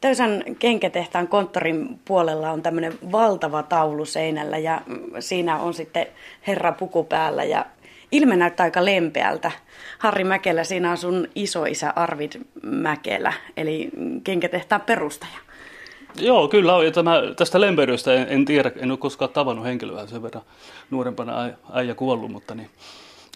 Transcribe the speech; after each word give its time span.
Töysän 0.00 0.44
kenkätehtaan 0.58 1.28
konttorin 1.28 2.00
puolella 2.04 2.50
on 2.50 2.62
tämmöinen 2.62 2.98
valtava 3.12 3.62
taulu 3.62 4.04
seinällä 4.04 4.58
ja 4.58 4.80
siinä 5.18 5.58
on 5.58 5.74
sitten 5.74 6.06
herra 6.46 6.72
puku 6.72 7.04
päällä 7.04 7.44
ja 7.44 7.66
ilme 8.12 8.36
näyttää 8.36 8.64
aika 8.64 8.84
lempeältä. 8.84 9.50
Harri 9.98 10.24
Mäkelä, 10.24 10.64
siinä 10.64 10.90
on 10.90 10.96
sun 10.96 11.28
isoisä 11.34 11.92
Arvid 11.96 12.32
Mäkelä, 12.62 13.32
eli 13.56 13.90
kenkätehtaan 14.24 14.80
perustaja. 14.80 15.38
Joo, 16.20 16.48
kyllä 16.48 16.74
on. 16.74 16.84
Ja 16.84 16.90
tämä, 16.90 17.22
tästä 17.36 17.60
lempeydestä 17.60 18.14
en, 18.14 18.26
en 18.30 18.44
tiedä, 18.44 18.70
en 18.76 18.90
ole 18.90 18.98
koskaan 18.98 19.30
tavannut 19.30 19.64
henkilöä 19.64 20.06
sen 20.06 20.22
verran 20.22 20.44
nuorempana 20.90 21.50
äijä 21.72 21.94
kuollut, 21.94 22.30
mutta 22.30 22.54
niin, 22.54 22.70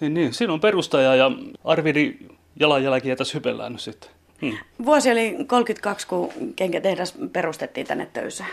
niin, 0.00 0.14
niin, 0.14 0.32
siinä 0.32 0.52
on 0.52 0.60
perustaja 0.60 1.14
ja 1.14 1.30
Arvidi 1.64 2.16
jalanjälkiä 2.60 3.16
tässä 3.16 3.34
hypellään 3.34 3.72
nyt 3.72 3.80
sitten. 3.80 4.10
Hmm. 4.42 4.58
Vuosi 4.84 5.10
oli 5.10 5.36
32, 5.46 6.06
kun 6.06 6.28
kenkätehdas 6.56 7.14
perustettiin 7.32 7.86
tänne 7.86 8.06
Töysään. 8.12 8.50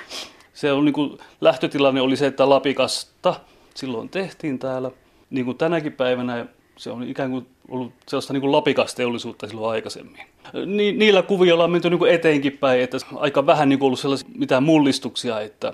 Se 0.53 0.71
on 0.71 0.85
niin 0.85 0.93
kuin, 0.93 1.17
lähtötilanne 1.41 2.01
oli 2.01 2.17
se, 2.17 2.27
että 2.27 2.49
Lapikasta 2.49 3.35
silloin 3.75 4.09
tehtiin 4.09 4.59
täällä. 4.59 4.91
Niin 5.29 5.45
kuin 5.45 5.57
tänäkin 5.57 5.93
päivänä 5.93 6.45
se 6.79 6.91
on 6.91 7.03
ikään 7.03 7.31
kuin 7.31 7.47
ollut 7.69 7.93
sellaista 8.07 8.33
niin 8.33 8.41
kuin 8.41 8.51
lapikasteollisuutta 8.51 9.47
silloin 9.47 9.71
aikaisemmin. 9.71 10.21
Ni, 10.65 10.91
niillä 10.91 11.21
kuvioilla 11.21 11.63
on 11.63 11.71
menty 11.71 11.89
niin 11.89 11.99
kuin 11.99 12.11
eteenkin 12.11 12.57
päin, 12.57 12.81
että 12.81 12.97
aika 13.15 13.45
vähän 13.45 13.69
niin 13.69 13.79
kuin 13.79 13.87
ollut 13.87 13.99
sellaisia 13.99 14.29
mitään 14.37 14.63
mullistuksia, 14.63 15.41
että 15.41 15.73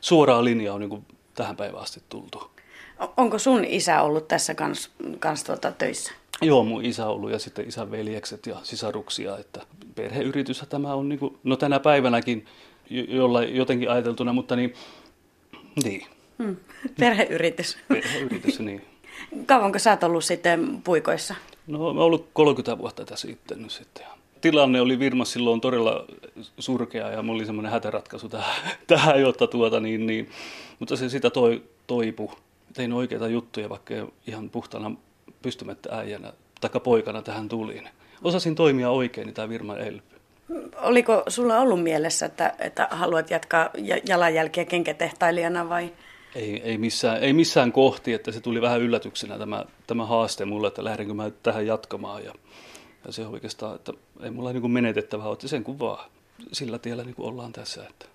suoraa 0.00 0.44
linjaa 0.44 0.74
on 0.74 0.80
niin 0.80 0.90
kuin 0.90 1.04
tähän 1.34 1.56
päivään 1.56 1.82
asti 1.82 2.02
tultu. 2.08 2.50
Onko 3.16 3.38
sun 3.38 3.64
isä 3.64 4.02
ollut 4.02 4.28
tässä 4.28 4.54
kans, 4.54 4.90
kans 5.18 5.44
tuota 5.44 5.72
töissä? 5.72 6.12
Joo, 6.42 6.64
mun 6.64 6.84
isä 6.84 7.06
ollut 7.06 7.30
ja 7.30 7.38
sitten 7.38 7.68
isän 7.68 7.90
veljekset 7.90 8.46
ja 8.46 8.56
sisaruksia, 8.62 9.38
että 9.38 9.60
perheyritys 9.94 10.64
tämä 10.68 10.94
on 10.94 11.08
niin 11.08 11.18
kuin, 11.18 11.38
no 11.44 11.56
tänä 11.56 11.80
päivänäkin 11.80 12.46
jolla 12.90 13.42
jotenkin 13.42 13.90
ajateltuna, 13.90 14.32
mutta 14.32 14.56
niin, 14.56 14.74
niin. 15.84 16.06
Hmm. 16.42 16.56
Perheyritys. 17.00 17.78
Perheyritys, 17.88 18.60
niin. 18.60 18.82
Kauanko 19.46 19.78
sä 19.78 19.90
oot 19.90 20.04
ollut 20.04 20.24
sitten 20.24 20.82
puikoissa? 20.84 21.34
No 21.66 21.78
mä 21.78 21.84
oon 21.84 21.98
ollut 21.98 22.28
30 22.32 22.78
vuotta 22.78 23.04
tässä 23.04 23.28
itse 23.30 23.54
nyt 23.54 23.70
sitten. 23.70 24.06
Tilanne 24.40 24.80
oli 24.80 24.98
Virmas 24.98 25.32
silloin 25.32 25.60
todella 25.60 26.04
surkea 26.58 27.10
ja 27.10 27.22
mulla 27.22 27.38
oli 27.38 27.46
semmoinen 27.46 27.72
hätäratkaisu 27.72 28.28
tähän, 28.28 28.54
tähän 28.86 29.20
jotta 29.20 29.46
tuota 29.46 29.80
niin, 29.80 30.06
niin. 30.06 30.30
Mutta 30.78 30.96
se 30.96 31.08
sitä 31.08 31.30
toi, 31.30 31.62
toipu. 31.86 32.32
Tein 32.72 32.92
oikeita 32.92 33.28
juttuja, 33.28 33.68
vaikka 33.68 33.94
ihan 34.26 34.50
puhtana 34.50 34.96
pystymättä 35.42 35.96
äijänä 35.96 36.32
tai 36.60 36.80
poikana 36.84 37.22
tähän 37.22 37.48
tuliin. 37.48 37.88
Osasin 38.24 38.54
toimia 38.54 38.90
oikein, 38.90 39.26
niin 39.26 39.34
tämä 39.34 39.48
Virma 39.48 39.76
elpy. 39.76 40.16
Oliko 40.76 41.22
sulla 41.28 41.58
ollut 41.58 41.82
mielessä, 41.82 42.26
että, 42.26 42.54
että 42.58 42.88
haluat 42.90 43.30
jatkaa 43.30 43.70
jalanjälkiä 44.08 44.64
kenkätehtailijana 44.64 45.68
vai? 45.68 45.92
Ei, 46.34 46.62
ei, 46.62 46.78
missään, 46.78 47.22
ei 47.22 47.32
missään 47.32 47.72
kohti, 47.72 48.12
että 48.12 48.32
se 48.32 48.40
tuli 48.40 48.60
vähän 48.60 48.80
yllätyksenä 48.80 49.38
tämä, 49.38 49.64
tämä 49.86 50.06
haaste 50.06 50.44
mulle, 50.44 50.68
että 50.68 50.84
lähdenkö 50.84 51.14
mä 51.14 51.30
tähän 51.42 51.66
jatkamaan. 51.66 52.24
Ja, 52.24 52.34
ja 53.06 53.12
se 53.12 53.26
oikeastaan, 53.26 53.74
että 53.74 53.92
ei 54.22 54.30
mulla 54.30 54.52
niin 54.52 54.70
menetettävää 54.70 55.26
ole, 55.26 55.38
sen 55.40 55.64
kuin 55.64 55.78
vaan 55.78 56.10
sillä 56.52 56.78
tiellä 56.78 57.04
niin 57.04 57.14
ollaan 57.18 57.52
tässä. 57.52 57.86
Että. 57.90 58.06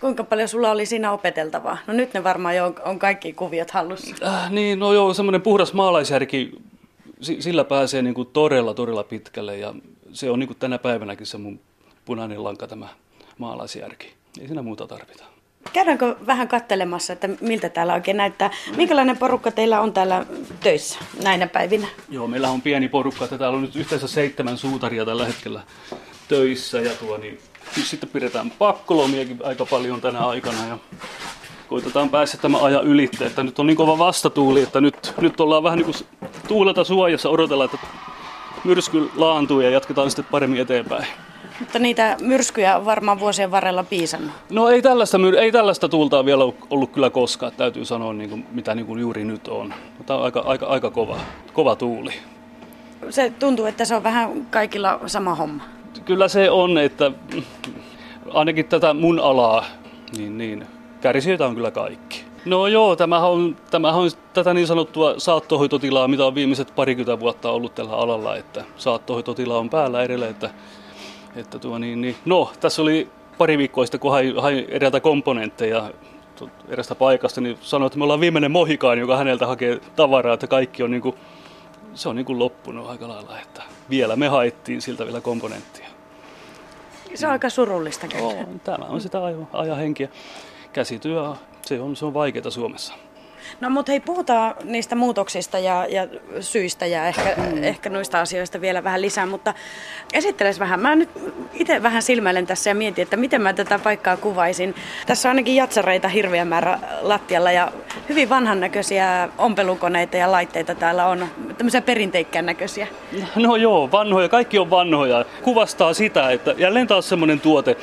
Kuinka 0.00 0.24
paljon 0.24 0.48
sulla 0.48 0.70
oli 0.70 0.86
siinä 0.86 1.12
opeteltavaa? 1.12 1.78
No 1.86 1.94
nyt 1.94 2.14
ne 2.14 2.24
varmaan 2.24 2.56
jo 2.56 2.66
on, 2.66 2.74
on 2.84 2.98
kaikki 2.98 3.32
kuviot 3.32 3.70
hallussa. 3.70 4.16
Äh, 4.26 4.50
niin, 4.50 4.78
no 4.78 4.92
joo, 4.92 5.14
semmoinen 5.14 5.42
puhdas 5.42 5.72
maalaisjärki, 5.72 6.52
sillä 7.20 7.64
pääsee 7.64 8.02
niin 8.02 8.14
kuin 8.14 8.28
todella, 8.32 8.74
todella 8.74 9.04
pitkälle 9.04 9.58
ja 9.58 9.74
se 10.12 10.30
on 10.30 10.38
niin 10.38 10.46
kuin 10.48 10.58
tänä 10.58 10.78
päivänäkin 10.78 11.26
se 11.26 11.38
mun 11.38 11.60
punainen 12.04 12.44
lanka 12.44 12.66
tämä 12.66 12.88
maalaisjärki. 13.38 14.12
Ei 14.40 14.46
siinä 14.46 14.62
muuta 14.62 14.86
tarvita. 14.86 15.24
Käydäänkö 15.72 16.16
vähän 16.26 16.48
kattelemassa, 16.48 17.12
että 17.12 17.28
miltä 17.40 17.68
täällä 17.68 17.94
oikein 17.94 18.16
näyttää? 18.16 18.50
Minkälainen 18.76 19.18
porukka 19.18 19.50
teillä 19.50 19.80
on 19.80 19.92
täällä 19.92 20.26
töissä 20.60 20.98
näinä 21.22 21.46
päivinä? 21.46 21.86
Joo, 22.08 22.26
meillä 22.26 22.50
on 22.50 22.62
pieni 22.62 22.88
porukka, 22.88 23.24
että 23.24 23.38
täällä 23.38 23.56
on 23.56 23.62
nyt 23.62 23.76
yhteensä 23.76 24.08
seitsemän 24.08 24.58
suutaria 24.58 25.04
tällä 25.04 25.26
hetkellä 25.26 25.60
töissä. 26.30 26.78
Ja 26.78 26.90
tuo, 26.90 27.16
niin, 27.16 27.38
sitten 27.84 28.08
pidetään 28.08 28.50
pakkolomiakin 28.50 29.38
aika 29.44 29.66
paljon 29.66 30.00
tänä 30.00 30.18
aikana 30.18 30.66
ja 30.68 30.78
koitetaan 31.68 32.10
päästä 32.10 32.38
tämä 32.38 32.58
aja 32.58 32.80
ylitte. 32.80 33.26
Että 33.26 33.42
nyt 33.42 33.58
on 33.58 33.66
niin 33.66 33.76
kova 33.76 33.98
vastatuuli, 33.98 34.62
että 34.62 34.80
nyt, 34.80 35.14
nyt 35.20 35.40
ollaan 35.40 35.62
vähän 35.62 35.78
niin 35.78 35.84
kuin 35.84 35.96
tuuleta 36.48 36.84
suojassa, 36.84 37.28
odotellaan, 37.28 37.70
että 37.74 37.86
myrsky 38.64 39.10
laantuu 39.16 39.60
ja 39.60 39.70
jatketaan 39.70 40.10
sitten 40.10 40.30
paremmin 40.30 40.60
eteenpäin. 40.60 41.06
Mutta 41.60 41.78
niitä 41.78 42.16
myrskyjä 42.20 42.76
on 42.76 42.84
varmaan 42.84 43.20
vuosien 43.20 43.50
varrella 43.50 43.84
piisannut. 43.84 44.32
No 44.50 44.68
ei 44.68 44.82
tällaista, 44.82 45.18
ei 45.40 45.52
tällaista 45.52 45.88
tuulta 45.88 46.24
vielä 46.24 46.44
ollut 46.70 46.90
kyllä 46.90 47.10
koskaan, 47.10 47.52
täytyy 47.56 47.84
sanoa 47.84 48.12
niin 48.12 48.30
kuin, 48.30 48.46
mitä 48.52 48.74
niin 48.74 48.86
kuin 48.86 49.00
juuri 49.00 49.24
nyt 49.24 49.48
on. 49.48 49.74
Mutta 49.98 50.14
on 50.14 50.24
aika, 50.24 50.40
aika, 50.40 50.66
aika 50.66 50.90
kova, 50.90 51.16
kova 51.52 51.76
tuuli. 51.76 52.12
Se 53.10 53.32
tuntuu, 53.38 53.66
että 53.66 53.84
se 53.84 53.94
on 53.94 54.02
vähän 54.02 54.46
kaikilla 54.50 55.00
sama 55.06 55.34
homma. 55.34 55.79
Kyllä 56.04 56.28
se 56.28 56.50
on, 56.50 56.78
että 56.78 57.12
ainakin 58.34 58.66
tätä 58.66 58.94
mun 58.94 59.20
alaa, 59.20 59.64
niin, 60.16 60.38
niin 60.38 60.66
kärsijöitä 61.00 61.46
on 61.46 61.54
kyllä 61.54 61.70
kaikki. 61.70 62.24
No 62.44 62.66
joo, 62.66 62.96
tämä 62.96 63.18
on, 63.18 63.56
tämä 63.70 63.92
on 63.92 64.10
tätä 64.32 64.54
niin 64.54 64.66
sanottua 64.66 65.14
saattohoitotilaa, 65.18 66.08
mitä 66.08 66.26
on 66.26 66.34
viimeiset 66.34 66.72
parikymmentä 66.76 67.20
vuotta 67.20 67.50
ollut 67.50 67.74
tällä 67.74 67.96
alalla, 67.96 68.36
että 68.36 68.64
saattohoitotila 68.76 69.58
on 69.58 69.70
päällä 69.70 70.02
edelleen, 70.02 70.30
että 70.30 70.50
että 71.36 71.58
tuo, 71.58 71.78
niin, 71.78 72.00
niin, 72.00 72.16
no, 72.24 72.50
tässä 72.60 72.82
oli 72.82 73.08
pari 73.38 73.58
viikkoa 73.58 73.84
sitten, 73.84 74.00
kun 74.00 74.10
hain, 74.10 74.34
hain 74.40 74.66
komponentteja 75.02 75.90
erästä 76.68 76.94
paikasta, 76.94 77.40
niin 77.40 77.58
sanoi, 77.60 77.86
että 77.86 77.98
me 77.98 78.04
ollaan 78.04 78.20
viimeinen 78.20 78.50
mohikaan, 78.50 78.98
joka 78.98 79.16
häneltä 79.16 79.46
hakee 79.46 79.80
tavaraa, 79.96 80.34
että 80.34 80.46
kaikki 80.46 80.82
on 80.82 80.90
niin 80.90 81.02
kuin, 81.02 81.14
se 81.94 82.08
on 82.08 82.16
niin 82.16 82.26
kuin 82.26 82.38
loppunut 82.38 82.88
aika 82.88 83.08
lailla, 83.08 83.38
että 83.38 83.62
vielä 83.90 84.16
me 84.16 84.28
haettiin 84.28 84.82
siltä 84.82 85.04
vielä 85.04 85.20
komponenttia. 85.20 85.88
Se 87.14 87.26
on 87.26 87.32
aika 87.32 87.50
surullista. 87.50 88.06
Oh, 88.20 88.34
tämä 88.64 88.84
on 88.84 89.00
sitä 89.00 89.18
ajan 89.52 89.76
henkiä. 89.76 90.08
Käsityö, 90.72 91.34
se 91.62 91.80
on, 91.80 91.96
se 91.96 92.06
on 92.06 92.14
vaikeaa 92.14 92.50
Suomessa. 92.50 92.94
No 93.60 93.70
mutta 93.70 93.92
hei, 93.92 94.00
puhutaan 94.00 94.54
niistä 94.64 94.94
muutoksista 94.94 95.58
ja, 95.58 95.86
ja 95.88 96.08
syistä 96.40 96.86
ja 96.86 97.06
ehkä, 97.06 97.34
mm. 97.36 97.64
ehkä 97.64 97.90
noista 97.90 98.20
asioista 98.20 98.60
vielä 98.60 98.84
vähän 98.84 99.00
lisää, 99.00 99.26
mutta 99.26 99.54
esitteles 100.12 100.60
vähän. 100.60 100.80
Mä 100.80 100.96
nyt 100.96 101.08
itse 101.54 101.82
vähän 101.82 102.02
silmäilen 102.02 102.46
tässä 102.46 102.70
ja 102.70 102.74
mietin, 102.74 103.02
että 103.02 103.16
miten 103.16 103.42
mä 103.42 103.52
tätä 103.52 103.78
paikkaa 103.78 104.16
kuvaisin. 104.16 104.74
Tässä 105.06 105.28
on 105.28 105.30
ainakin 105.30 105.56
jatsareita 105.56 106.08
hirveän 106.08 106.48
määrä 106.48 106.78
lattialla 107.02 107.52
ja 107.52 107.72
hyvin 108.08 108.28
vanhan 108.28 108.60
näköisiä 108.60 109.28
ompelukoneita 109.38 110.16
ja 110.16 110.32
laitteita 110.32 110.74
täällä 110.74 111.06
on, 111.06 111.26
tämmöisiä 111.58 111.82
perinteikkään 111.82 112.46
näköisiä. 112.46 112.86
No 113.36 113.56
joo, 113.56 113.90
vanhoja, 113.92 114.28
kaikki 114.28 114.58
on 114.58 114.70
vanhoja. 114.70 115.24
Kuvastaa 115.42 115.94
sitä, 115.94 116.30
että 116.30 116.54
jälleen 116.58 116.86
taas 116.86 117.08
semmoinen 117.08 117.40
tuote, 117.40 117.76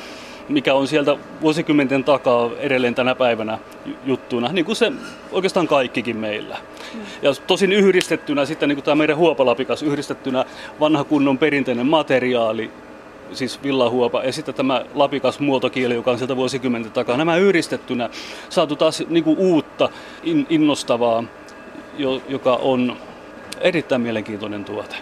mikä 0.48 0.74
on 0.74 0.88
sieltä 0.88 1.16
vuosikymmenten 1.40 2.04
takaa 2.04 2.50
edelleen 2.58 2.94
tänä 2.94 3.14
päivänä 3.14 3.58
juttuna, 4.04 4.48
niin 4.52 4.64
kuin 4.64 4.76
se 4.76 4.92
oikeastaan 5.32 5.68
kaikkikin 5.68 6.16
meillä. 6.16 6.56
Mm. 6.94 7.00
Ja 7.22 7.34
tosin 7.46 7.72
yhdistettynä 7.72 8.44
sitten 8.44 8.68
niin 8.68 8.76
kuin 8.76 8.84
tämä 8.84 8.94
meidän 8.94 9.16
huopalapikas, 9.16 9.82
yhdistettynä 9.82 10.44
vanha 10.80 11.04
kunnon 11.04 11.38
perinteinen 11.38 11.86
materiaali, 11.86 12.70
siis 13.32 13.62
villahuopa, 13.62 14.24
ja 14.24 14.32
sitten 14.32 14.54
tämä 14.54 14.84
lapikas 14.94 15.40
muotokieli, 15.40 15.94
joka 15.94 16.10
on 16.10 16.18
sieltä 16.18 16.36
vuosikymmenten 16.36 16.92
takaa. 16.92 17.16
Nämä 17.16 17.36
yhdistettynä 17.36 18.10
saatu 18.48 18.76
taas 18.76 19.02
niin 19.08 19.24
kuin 19.24 19.38
uutta, 19.38 19.88
innostavaa, 20.48 21.24
joka 22.28 22.54
on 22.54 22.96
erittäin 23.60 24.00
mielenkiintoinen 24.00 24.64
tuote. 24.64 24.96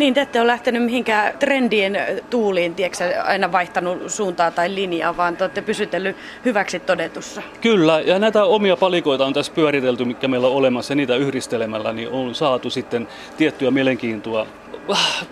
Niin, 0.00 0.14
te 0.14 0.20
ette 0.20 0.40
ole 0.40 0.46
lähtenyt 0.46 0.84
mihinkään 0.84 1.38
trendien 1.38 1.98
tuuliin, 2.30 2.74
tiedätkö, 2.74 3.22
aina 3.24 3.52
vaihtanut 3.52 3.98
suuntaa 4.06 4.50
tai 4.50 4.74
linjaa, 4.74 5.16
vaan 5.16 5.36
te 5.36 5.44
olette 5.44 5.62
pysytellyt 5.62 6.16
hyväksi 6.44 6.80
todetussa. 6.80 7.42
Kyllä, 7.60 8.00
ja 8.00 8.18
näitä 8.18 8.44
omia 8.44 8.76
palikoita 8.76 9.26
on 9.26 9.32
tässä 9.32 9.52
pyöritelty, 9.52 10.04
mikä 10.04 10.28
meillä 10.28 10.46
on 10.46 10.52
olemassa, 10.52 10.92
ja 10.92 10.96
niitä 10.96 11.16
yhdistelemällä 11.16 11.92
niin 11.92 12.08
on 12.08 12.34
saatu 12.34 12.70
sitten 12.70 13.08
tiettyä 13.36 13.70
mielenkiintoa. 13.70 14.46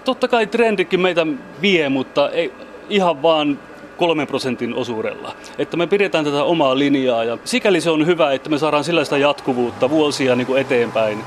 Totta 0.05 0.29
kai 0.29 0.47
trendikin 0.47 1.01
meitä 1.01 1.27
vie, 1.63 1.89
mutta 1.89 2.31
ei 2.31 2.53
ihan 2.89 3.23
vaan 3.23 3.59
kolmen 3.97 4.27
prosentin 4.27 4.75
osuudella. 4.75 5.35
Että 5.59 5.77
me 5.77 5.87
pidetään 5.87 6.25
tätä 6.25 6.45
omaa 6.45 6.79
linjaa 6.79 7.25
ja 7.25 7.39
sikäli 7.45 7.81
se 7.81 7.91
on 7.91 8.07
hyvä, 8.07 8.33
että 8.33 8.51
me 8.51 8.59
saadaan 8.59 8.85
sellaista 8.85 9.19
jatkuvuutta 9.19 9.91
vuosia 9.91 10.37
niin 10.37 10.47
kuin 10.47 10.61
eteenpäin. 10.61 11.25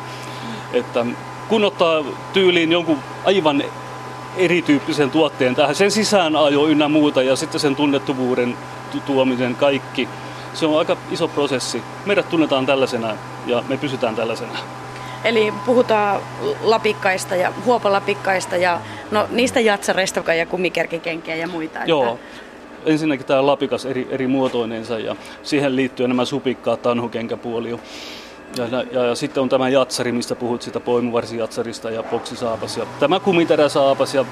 Että 0.73 1.05
kun 1.51 1.63
ottaa 1.63 2.03
tyyliin 2.33 2.71
jonkun 2.71 2.97
aivan 3.25 3.63
erityyppisen 4.37 5.11
tuotteen 5.11 5.55
tähän, 5.55 5.75
sen 5.75 5.91
sisään 5.91 6.35
ajo 6.35 6.67
ynnä 6.67 6.87
muuta 6.87 7.23
ja 7.23 7.35
sitten 7.35 7.59
sen 7.59 7.75
tunnettuvuuden 7.75 8.57
tuomisen 9.05 9.55
kaikki, 9.55 10.09
se 10.53 10.65
on 10.65 10.79
aika 10.79 10.97
iso 11.11 11.27
prosessi. 11.27 11.83
Meidät 12.05 12.29
tunnetaan 12.29 12.65
tällaisena 12.65 13.17
ja 13.45 13.63
me 13.67 13.77
pysytään 13.77 14.15
tällaisena. 14.15 14.51
Eli 15.23 15.53
puhutaan 15.65 16.21
lapikkaista 16.61 17.35
ja 17.35 17.53
huopalapikkaista 17.65 18.57
ja 18.57 18.79
no, 19.11 19.27
niistä 19.31 19.59
jatsareista 19.59 20.33
ja 20.33 20.45
kumikerkikenkiä 20.45 21.35
ja 21.35 21.47
muita. 21.47 21.79
Joo. 21.85 22.19
ensinnäkin 22.85 23.25
tämä 23.25 23.45
lapikas 23.45 23.85
eri, 23.85 24.07
eri 24.09 24.27
muotoinensa 24.27 24.99
ja 24.99 25.15
siihen 25.43 25.75
liittyy 25.75 26.07
nämä 26.07 26.25
supikkaat 26.25 26.81
tanhukenkäpuolio. 26.81 27.79
Ja, 28.57 28.67
ja, 28.67 29.05
ja, 29.05 29.15
sitten 29.15 29.43
on 29.43 29.49
tämä 29.49 29.69
jatsari, 29.69 30.11
mistä 30.11 30.35
puhut 30.35 30.61
sitä 30.61 30.79
poimuvarsijatsarista 30.79 31.91
ja 31.91 32.03
boksisaapas 32.03 32.77
ja 32.77 32.85
tämä 32.99 33.19
kumiteräsaapas 33.19 34.13
ja 34.13 34.25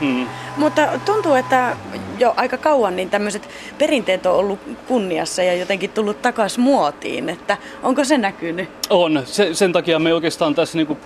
Hmm. 0.00 0.26
Mutta 0.56 0.88
tuntuu, 1.04 1.34
että 1.34 1.76
jo 2.18 2.34
aika 2.36 2.56
kauan 2.56 2.96
niin 2.96 3.10
tämmöiset 3.10 3.48
perinteet 3.78 4.26
on 4.26 4.34
ollut 4.34 4.58
kunniassa 4.88 5.42
ja 5.42 5.54
jotenkin 5.54 5.90
tullut 5.90 6.22
takaisin 6.22 6.60
muotiin, 6.60 7.28
että 7.28 7.56
onko 7.82 8.04
se 8.04 8.18
näkynyt? 8.18 8.68
On. 8.90 9.22
Se, 9.24 9.54
sen 9.54 9.72
takia 9.72 9.98
me 9.98 10.14
oikeastaan 10.14 10.54
tässä 10.54 10.78
niin 10.78 10.86
kuin 10.86 10.98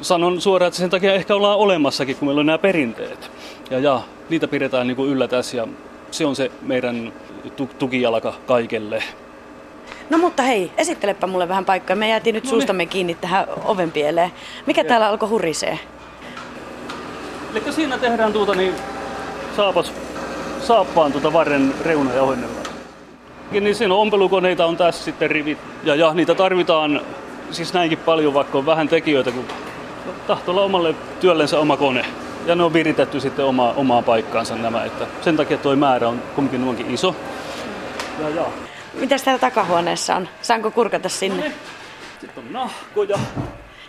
sanon 0.00 0.40
suoraan, 0.40 0.68
että 0.68 0.78
sen 0.78 0.90
takia 0.90 1.14
ehkä 1.14 1.34
ollaan 1.34 1.58
olemassakin, 1.58 2.16
kun 2.16 2.28
meillä 2.28 2.40
on 2.40 2.46
nämä 2.46 2.58
perinteet. 2.58 3.30
Ja, 3.70 3.78
ja 3.78 4.00
niitä 4.28 4.48
pidetään 4.48 4.86
niin 4.86 4.96
kuin 4.96 5.10
yllä 5.10 5.28
tässä 5.28 5.56
ja 5.56 5.68
se 6.10 6.26
on 6.26 6.36
se 6.36 6.50
meidän 6.62 7.12
tukijalka 7.78 8.34
kaikelle. 8.46 9.02
No 10.10 10.18
mutta 10.18 10.42
hei, 10.42 10.72
esittelepä 10.76 11.26
mulle 11.26 11.48
vähän 11.48 11.64
paikkaa. 11.64 11.96
Me 11.96 12.08
jäätiin 12.08 12.34
nyt 12.34 12.44
no 12.44 12.50
suustamme 12.50 12.82
niin. 12.82 12.88
kiinni 12.88 13.14
tähän 13.14 13.46
ovenpieleen. 13.64 14.32
Mikä 14.66 14.80
ja. 14.80 14.84
täällä 14.88 15.08
alkoi 15.08 15.28
hurisee? 15.28 15.78
Eli 17.52 17.72
siinä 17.72 17.98
tehdään 17.98 18.32
tuota 18.32 18.54
niin 18.54 18.74
saapas, 19.56 19.92
saappaan 20.60 21.12
tuota 21.12 21.32
varren 21.32 21.74
reuna 21.84 22.22
ohennella. 22.22 22.56
Niin 23.50 23.74
siinä 23.74 23.94
ompelukoneita 23.94 24.66
on 24.66 24.76
tässä 24.76 25.04
sitten 25.04 25.30
rivit. 25.30 25.58
Ja, 25.84 25.94
ja 25.94 26.14
niitä 26.14 26.34
tarvitaan 26.34 27.00
siis 27.50 27.72
näinkin 27.72 27.98
paljon, 27.98 28.34
vaikka 28.34 28.58
on 28.58 28.66
vähän 28.66 28.88
tekijöitä, 28.88 29.30
kun 29.30 29.44
tahtoo 30.26 30.52
olla 30.52 30.62
omalle 30.62 30.94
työllensä 31.20 31.58
oma 31.58 31.76
kone. 31.76 32.04
Ja 32.46 32.54
ne 32.54 32.62
on 32.62 32.72
viritetty 32.72 33.20
sitten 33.20 33.44
oma, 33.44 33.72
omaan 33.76 34.04
paikkaansa 34.04 34.56
nämä, 34.56 34.84
että 34.84 35.06
sen 35.20 35.36
takia 35.36 35.58
tuo 35.58 35.76
määrä 35.76 36.08
on 36.08 36.22
kumminkin 36.34 36.60
nuonkin 36.60 36.94
iso. 36.94 37.16
Ja, 38.22 38.28
ja. 38.28 38.44
Mitäs 39.00 39.22
täällä 39.22 39.40
takahuoneessa 39.40 40.16
on? 40.16 40.28
Saanko 40.42 40.70
kurkata 40.70 41.08
sinne? 41.08 41.36
No 41.36 41.42
niin. 41.42 41.54
Sitten 42.20 42.44
on 42.44 42.52
nahkoja. 42.52 43.18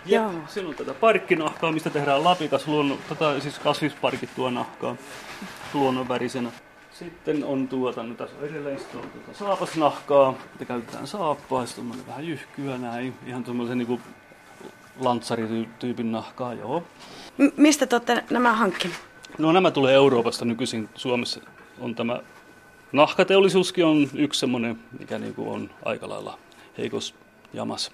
Ja 0.06 0.20
Joo. 0.20 0.32
Siinä 0.46 0.68
on 0.68 0.74
tätä 0.74 0.94
parkkinahkaa, 0.94 1.72
mistä 1.72 1.90
tehdään 1.90 2.24
lapikas, 2.24 2.66
luonnon, 2.68 2.98
tätä, 3.08 3.40
siis 3.40 3.58
kasvisparkittua 3.58 4.50
nahkaa 4.50 4.96
luonnonvärisenä. 5.74 6.50
Sitten 6.90 7.44
on 7.44 7.68
tuota, 7.68 8.02
no 8.02 8.14
tässä 8.14 8.36
on 8.38 8.48
edelleen 8.48 8.78
on 8.94 9.10
tuota 9.10 9.38
saapasnahkaa, 9.38 10.34
mitä 10.52 10.64
käytetään 10.64 11.06
saappaa, 11.06 11.66
sitten 11.66 11.84
on 11.84 12.06
vähän 12.06 12.28
jyhkyä 12.28 12.78
näin, 12.78 13.14
ihan 13.26 13.44
tuommoisen 13.44 13.78
niin 13.78 14.00
lantsarityypin 15.00 16.12
nahkaa, 16.12 16.54
joo. 16.54 16.82
M- 17.38 17.48
mistä 17.56 17.86
te 17.86 17.96
olette 17.96 18.24
nämä 18.30 18.52
hankkinut? 18.52 18.96
No 19.38 19.52
nämä 19.52 19.70
tulee 19.70 19.94
Euroopasta 19.94 20.44
nykyisin 20.44 20.88
Suomessa. 20.94 21.40
On 21.80 21.94
tämä 21.94 22.20
nahkateollisuuskin 22.92 23.84
on 23.84 24.08
yksi 24.14 24.40
semmoinen, 24.40 24.78
mikä 24.98 25.18
niin 25.18 25.34
kuin 25.34 25.48
on 25.48 25.70
aika 25.84 26.08
lailla 26.08 26.38
heikos 26.78 27.14
jamas 27.52 27.90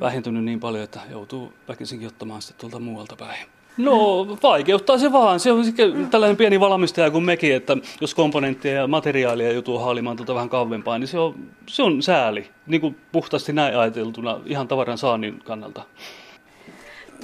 vähentynyt 0.00 0.44
niin 0.44 0.60
paljon, 0.60 0.84
että 0.84 1.00
joutuu 1.10 1.52
väkisinkin 1.68 2.08
ottamaan 2.08 2.42
sitä 2.42 2.58
tuolta 2.58 2.78
muualta 2.78 3.16
päin. 3.16 3.46
No 3.76 4.26
vaikeuttaa 4.42 4.98
se 4.98 5.12
vaan. 5.12 5.40
Se 5.40 5.52
on 5.52 5.64
tällainen 6.10 6.36
pieni 6.36 6.60
valmistaja 6.60 7.10
kuin 7.10 7.24
mekin, 7.24 7.54
että 7.54 7.76
jos 8.00 8.14
komponenttia 8.14 8.72
ja 8.72 8.86
materiaalia 8.86 9.52
joutuu 9.52 9.78
haalimaan 9.78 10.16
tuolta 10.16 10.34
vähän 10.34 10.48
kauempaa, 10.48 10.98
niin 10.98 11.08
se 11.08 11.18
on, 11.18 11.34
se 11.66 11.82
on 11.82 12.02
sääli. 12.02 12.50
Niin 12.66 12.80
kuin 12.80 12.96
puhtaasti 13.12 13.52
näin 13.52 13.78
ajateltuna 13.78 14.40
ihan 14.46 14.68
tavaran 14.68 14.98
saannin 14.98 15.40
kannalta. 15.44 15.82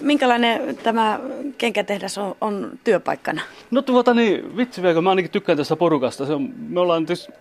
Minkälainen 0.01 0.77
tämä 0.77 1.21
kenkätehdas 1.59 2.19
on, 2.19 2.35
on 2.41 2.79
työpaikkana? 2.85 3.43
No 3.71 3.83
tuota 3.83 4.15
niin, 4.15 4.57
vitsi 4.57 4.83
vielä, 4.83 5.01
mä 5.01 5.11
ainakin 5.11 5.31
tykkään 5.31 5.59
tästä 5.59 5.77
porukasta. 5.77 6.27
Se 6.27 6.33
on, 6.33 6.51
me 6.69 6.81
ollaan 6.81 7.07
tietysti 7.07 7.33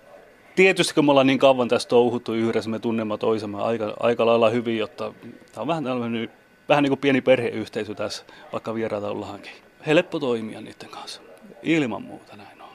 tietysti 0.56 0.94
kun 0.94 1.06
me 1.06 1.12
ollaan 1.12 1.28
niin 1.28 1.40
kauan 1.40 1.68
tässä 1.68 1.90
touhuttu 1.90 2.34
yhdessä, 2.34 2.70
me 2.70 2.80
tunnemme 2.80 3.18
toisemme 3.18 3.62
aika, 3.62 3.94
aika 4.00 4.26
lailla 4.26 4.50
hyvin, 4.50 4.78
jotta 4.78 5.14
tämä 5.52 5.62
on 5.62 5.68
vähän 5.68 5.84
tällainen 5.84 6.30
vähän 6.70 6.84
niin 6.84 6.92
kuin 6.92 7.00
pieni 7.00 7.22
perheyhteisö 7.22 7.96
tässä, 7.96 8.24
vaikka 8.52 8.76
vieraita 8.76 9.08
ollaankin. 9.08 9.52
Helppo 9.86 10.20
toimia 10.20 10.62
niiden 10.62 10.90
kanssa. 10.90 11.22
Ilman 11.64 12.02
muuta 12.02 12.36
näin 12.36 12.62
on. 12.62 12.70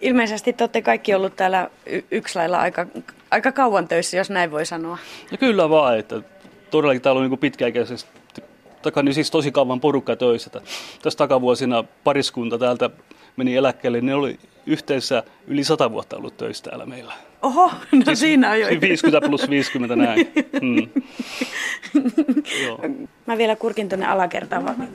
Ilmeisesti 0.00 0.52
te 0.52 0.64
olette 0.64 0.82
kaikki 0.82 1.14
ollut 1.14 1.36
täällä 1.36 1.70
y- 1.86 2.02
yksi 2.10 2.38
lailla 2.38 2.58
aika, 2.58 2.86
aika 3.30 3.52
kauan 3.52 3.88
töissä, 3.88 4.16
jos 4.16 4.30
näin 4.30 4.50
voi 4.50 4.66
sanoa. 4.66 4.98
No 5.30 5.38
kyllä 5.38 5.70
vaan, 5.70 5.98
että 5.98 6.22
todellakin 6.70 7.02
täällä 7.02 7.20
on 7.20 7.30
niin 7.30 7.38
pitkäikäisesti 7.38 8.10
takani 8.82 9.04
niin 9.04 9.14
siis 9.14 9.30
tosi 9.30 9.52
kauan 9.52 9.80
porukka 9.80 10.16
töissä. 10.16 10.50
Tässä 11.02 11.18
takavuosina 11.18 11.84
pariskunta 12.04 12.58
täältä 12.58 12.90
meni 13.36 13.56
eläkkeelle, 13.56 13.98
niin 13.98 14.06
ne 14.06 14.14
oli 14.14 14.38
yhteensä 14.66 15.22
yli 15.46 15.64
sata 15.64 15.92
vuotta 15.92 16.16
ollut 16.16 16.36
töissä 16.36 16.64
täällä 16.64 16.86
meillä. 16.86 17.14
Oho, 17.42 17.70
no 17.92 18.02
siis, 18.04 18.20
siinä 18.20 18.50
on 18.50 18.60
jo. 18.60 18.66
50 18.80 19.18
siis 19.20 19.30
plus 19.30 19.50
50 19.50 19.96
näin. 19.96 20.32
Mm. 20.62 20.88
Joo. 22.64 22.80
Mä 23.26 23.38
vielä 23.38 23.56
kurkin 23.56 23.88
tuonne 23.88 24.06
alakertaan. 24.06 24.88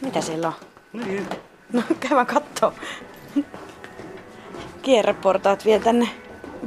Mitä 0.00 0.20
siellä 0.20 0.48
on? 0.48 0.54
Niin. 0.92 1.26
No 1.72 1.82
käydään 2.00 2.26
kattoo. 2.26 2.72
Kierreportaat 4.82 5.64
vielä 5.64 5.84
tänne 5.84 6.08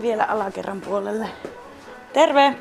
vielä 0.02 0.24
alakerran 0.24 0.82
puolelle. 0.82 1.28
Terve! 2.14 2.56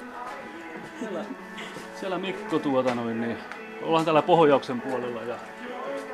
Siellä 2.00 2.18
Mikko 2.18 2.58
tuota 2.58 2.94
noin, 2.94 3.20
niin 3.20 3.36
ollaan 3.82 4.04
täällä 4.04 4.22
pohjauksen 4.22 4.80
puolella 4.80 5.22
ja 5.22 5.34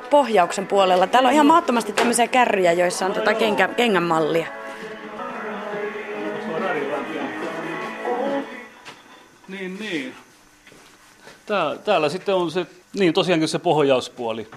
pohjauksen 0.09 0.67
puolella. 0.67 1.07
Täällä 1.07 1.27
on 1.27 1.33
ihan 1.33 1.45
mahdottomasti 1.45 1.93
tämmöisiä 1.93 2.27
kärryjä, 2.27 2.71
joissa 2.71 3.05
on 3.05 3.13
tota 3.13 3.33
kenkä, 3.33 3.67
kengän 3.67 4.03
mallia. 4.03 4.47
Niin, 9.47 9.79
niin. 9.79 10.15
Tää, 11.45 11.77
täällä 11.77 12.09
sitten 12.09 12.35
on 12.35 12.51
se, 12.51 12.65
niin 12.93 13.13
tosiaankin 13.13 13.47
se 13.47 13.59
pohjauspuoli. 13.59 14.47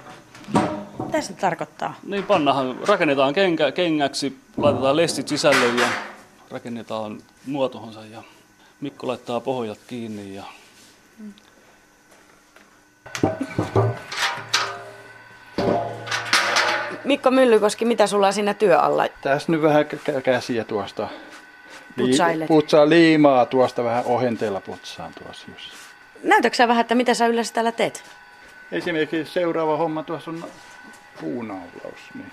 Mitä 1.07 1.21
se 1.21 1.33
tarkoittaa? 1.33 1.95
Niin 2.07 2.25
pannahan, 2.25 2.79
rakennetaan 2.89 3.35
kenkä, 3.35 3.73
kengäksi, 3.73 4.37
laitetaan 4.57 4.97
lestit 4.97 5.29
sisälle 5.29 5.83
ja 5.83 5.89
rakennetaan 6.51 7.19
muotohonsa 7.47 8.05
ja 8.05 8.23
Mikko 8.81 9.07
laittaa 9.07 9.41
pohjat 9.41 9.79
kiinni 9.87 10.35
ja... 10.35 10.45
Mikko 17.05 17.31
Myllykoski, 17.31 17.85
mitä 17.85 18.07
sulla 18.07 18.27
on 18.27 18.33
siinä 18.33 18.55
työalla? 18.55 19.09
Tässä 19.23 19.53
nyt 19.53 19.63
vähän 19.63 19.87
käsiä 20.25 20.65
tuosta. 20.65 21.09
Putsailet. 21.97 22.49
Putsaa 22.49 22.89
liimaa 22.89 23.47
tuosta 23.47 23.85
vähän 23.85 24.05
ohenteella 24.05 24.61
putsaan 24.61 25.13
tuossa. 25.25 25.47
Näytätkö 26.23 26.69
vähän, 26.69 26.81
että 26.81 26.95
mitä 26.95 27.15
sä 27.15 27.27
yleensä 27.27 27.55
täällä 27.55 27.73
teet? 27.73 28.05
Esimerkiksi 28.73 29.33
seuraava 29.33 29.77
homma 29.77 30.03
tuossa 30.03 30.31
on 30.31 30.45
puunaulaus. 31.21 32.01
Niin. 32.15 32.33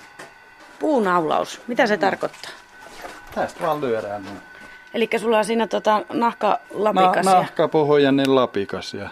Puunaulaus, 0.79 1.62
mitä 1.67 1.88
se 1.88 1.98
tarkoittaa? 1.98 2.51
Tästä 3.36 3.62
vaan 3.62 3.81
lyödään. 3.81 4.41
Eli 4.93 5.09
sulla 5.17 5.38
on 5.38 5.45
siinä 5.45 5.67
tota 5.67 6.01
nahkalapikas. 6.13 7.25
Na, 7.25 7.33
nahkapohjainen 7.33 8.35
lapikas 8.35 8.93
ja 8.93 9.09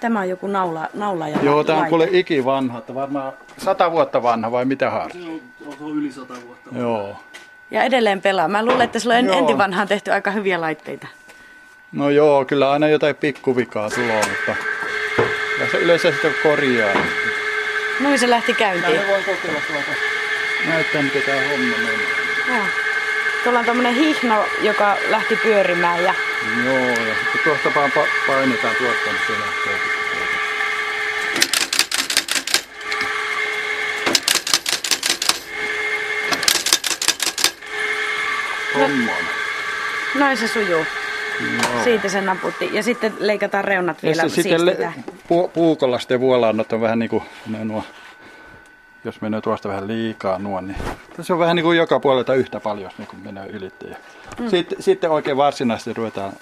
Tämä 0.00 0.20
on 0.20 0.28
joku 0.28 0.46
naula, 0.46 0.88
naula 0.94 1.28
ja 1.28 1.38
Joo, 1.42 1.64
tämä 1.64 1.78
on 1.78 1.86
kuule 1.86 2.08
ikivanha, 2.10 2.78
että 2.78 2.94
varmaan 2.94 3.32
sata 3.58 3.92
vuotta 3.92 4.22
vanha 4.22 4.52
vai 4.52 4.64
mitä 4.64 4.90
har? 4.90 5.10
Se 5.12 5.18
on 5.80 5.98
yli 5.98 6.12
sata 6.12 6.34
vuotta 6.46 6.70
vanha. 6.70 6.80
Joo. 6.80 7.16
Ja 7.70 7.82
edelleen 7.82 8.22
pelaa. 8.22 8.48
Mä 8.48 8.64
luulen, 8.64 8.82
että 8.82 8.98
sulla 8.98 9.14
on 9.14 9.30
enti 9.30 9.58
vanhaan 9.58 9.88
tehty 9.88 10.12
aika 10.12 10.30
hyviä 10.30 10.60
laitteita. 10.60 11.06
No 11.92 12.10
joo, 12.10 12.44
kyllä 12.44 12.70
aina 12.70 12.88
jotain 12.88 13.16
pikkuvikaa 13.16 13.90
tulee, 13.90 14.22
mutta 14.28 14.62
ja 15.60 15.70
se 15.70 15.78
yleensä 15.78 16.10
sitten 16.10 16.34
korjaa. 16.42 16.94
Noin 18.00 18.18
se 18.18 18.30
lähti 18.30 18.54
käyntiin. 18.54 19.00
Mä 19.00 19.06
voin 19.08 19.24
kokeilla 19.24 19.60
tuolta. 19.68 19.90
Näyttää, 20.68 21.02
miten 21.02 21.22
tämä 21.22 21.40
homma 21.50 21.76
menee. 21.76 22.06
Joo. 22.48 22.81
Tuolla 23.44 23.58
on 23.58 23.64
tämmönen 23.66 23.94
hihno, 23.94 24.44
joka 24.60 24.96
lähti 25.10 25.36
pyörimään 25.36 26.04
ja 26.04 26.14
Joo, 26.64 26.88
ja 26.88 27.14
sitten 27.14 27.40
tuosta 27.44 27.70
vaan 27.74 27.92
painetaan 28.26 28.74
tuosta, 28.76 29.10
niin 29.10 29.20
se 29.26 29.32
lähtee. 29.32 29.78
Homman. 38.74 39.16
Noin 40.14 40.36
se 40.36 40.48
sujuu. 40.48 40.86
No. 41.40 41.84
Siitä 41.84 42.08
se 42.08 42.20
naputti. 42.20 42.70
Ja 42.72 42.82
sitten 42.82 43.12
leikataan 43.18 43.64
reunat 43.64 44.02
vielä 44.02 44.22
ja 44.22 44.28
sitten 44.28 44.66
le- 44.66 44.92
pu- 45.08 45.48
puukolla 45.54 45.98
sitten 45.98 46.20
vuolaannot 46.20 46.72
on 46.72 46.80
vähän 46.80 46.98
niin 46.98 47.08
kuin 47.10 47.22
nuo, 47.64 47.84
jos 49.04 49.20
menee 49.20 49.40
tuosta 49.40 49.68
vähän 49.68 49.88
liikaa 49.88 50.38
nuo, 50.38 50.60
niin 50.60 50.76
se 51.20 51.32
on 51.32 51.38
vähän 51.38 51.56
niin 51.56 51.64
kuin 51.64 51.78
joka 51.78 52.00
puolelta 52.00 52.34
yhtä 52.34 52.60
paljon, 52.60 52.90
niin 52.98 53.08
kuin 53.08 53.22
menee 53.22 53.46
ylittäjä. 53.46 53.96
Mm. 54.40 54.48
Sitten, 54.48 54.82
sitten 54.82 55.10
oikein 55.10 55.36
varsinaisesti 55.36 55.92
ruvetaan 55.92 56.32